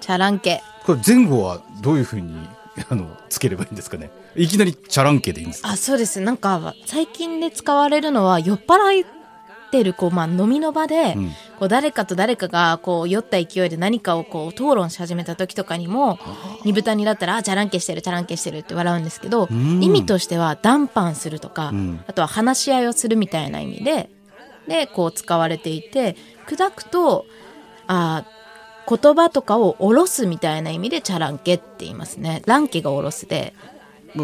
[0.00, 0.62] チャランケ。
[0.86, 2.48] これ前後はどういうふうに、
[2.88, 4.10] あの、つければいいんですかね？
[4.36, 5.70] いきなりチャランケでいいんですか？
[5.70, 6.20] あ、そうです。
[6.20, 16.18] なんか最近で使われるのは酔っ払ってるこうまあ飲みの場で、うんこう誰かと誰かがこう酔った勢いで何かをこう討論し始めた時とかにも
[16.64, 24.10] 煮豚にだったらあチャランケしてるチャランケしてるって笑うんですけど、ん意味としては談判するとか、んあとは話し合いをするみたいな意味で
[24.68, 27.26] でこう使われていて砕くと
[27.88, 28.24] あ
[28.88, 32.42] 言葉とかを下ろすみたいな意味でチャランケって言いますね。
[32.46, 33.52] ランケが下ろすで。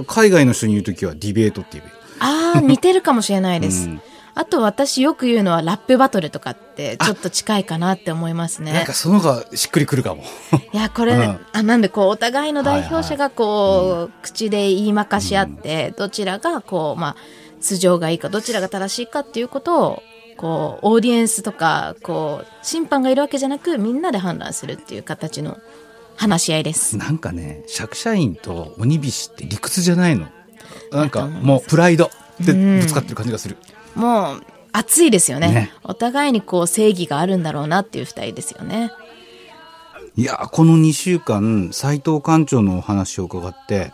[0.06, 2.54] 海外の人に言うときはディベートって言えばいい。
[2.54, 3.88] ああ、似てるかもしれないです。
[3.88, 4.00] うん
[4.36, 8.92] あと私よく言うのはラップバトルとかってちょっと近いかなって思いますねなんか。
[8.92, 10.24] その方がしっくりくるかも。
[10.72, 17.16] いや、これ、うんあ、なんでこう、お互いの代表者がこう、口で言いまかし合って、どちらがこう、まあ、
[17.60, 20.02] 素性がいいか、どちらが正しいかっていうことを、
[20.36, 25.58] こう、オーディエンスとか、こう、審判がいるわけじゃなく、みんなで判断するっていう形の
[26.16, 26.96] 話し合いです。
[26.96, 30.26] なんかね、釈社員と鬼菱って理屈じゃないの。
[30.90, 32.10] なんかもうプライド
[32.40, 33.56] でぶつかってる感じがする。
[33.94, 35.48] もう、熱いですよね。
[35.52, 35.72] ね。
[35.84, 38.90] お互いにこう、正義があるんだろうなっていう二人ですよね。
[40.16, 43.92] いや、この2週間、斉藤館長のお話を伺って、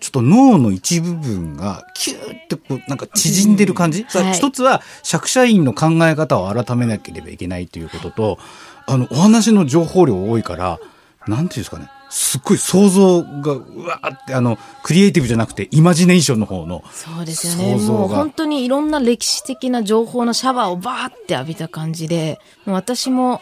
[0.00, 4.32] ちょっと脳の一部分がキューってこうなんか縮んでる感じ、さはい。
[4.32, 8.38] 一つは釈社員の考え方を改めなければいけないということと、
[8.86, 10.80] あの、お話の情報量多いから、
[11.28, 17.76] なんていうんですかね、すっごい想像がうわーってあのクリエイティブじゃなくてイマジネーションの方のそうですよね。
[17.76, 23.40] もう本当にいろんな歴史的な情報のシャワーをバーって浴びた感じでもう私も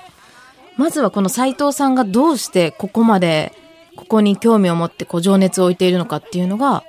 [0.77, 3.53] まずはこの斉藤さんがどうしてここまで
[3.97, 6.85] ここに興味を持ってこう情熱を置いているのかっていうのが、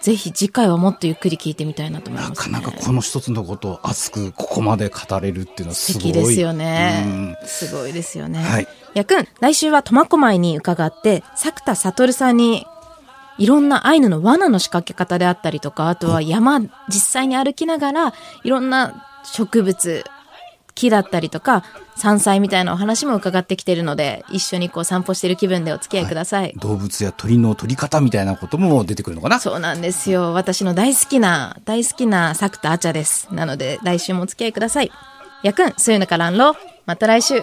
[0.00, 7.36] ぜひ次回はもっとゆっくり聞いてみたいなと思います、ね、なかなかこの一つのことを熱くここまで語れるっていうのはす素ごい敵ですようんね。
[7.44, 8.38] すごいですよね。
[8.42, 12.66] はいやくん、来週は苫小牧に伺って、作田悟さんに、
[13.38, 20.04] いろんなアイヌの罠の仕掛け方であったりとか、あとは山、実際に歩きながら、いろんな植物、
[20.78, 21.64] 木だったりとか、
[21.96, 26.54] 山菜みたいなお話も伺ってきてるので、一緒にこう散歩してる気分でお付き合いください。
[26.60, 29.40] 動物や鳥の取り方みたいなことも出てくるのかな？
[29.40, 30.32] そうなんですよ。
[30.32, 33.28] 私の大好きな、大好きな作田あちゃです。
[33.32, 34.92] なので、来週もお付き合いください。
[35.42, 36.54] やくん、そういうのからんろ。
[36.86, 37.42] また来週。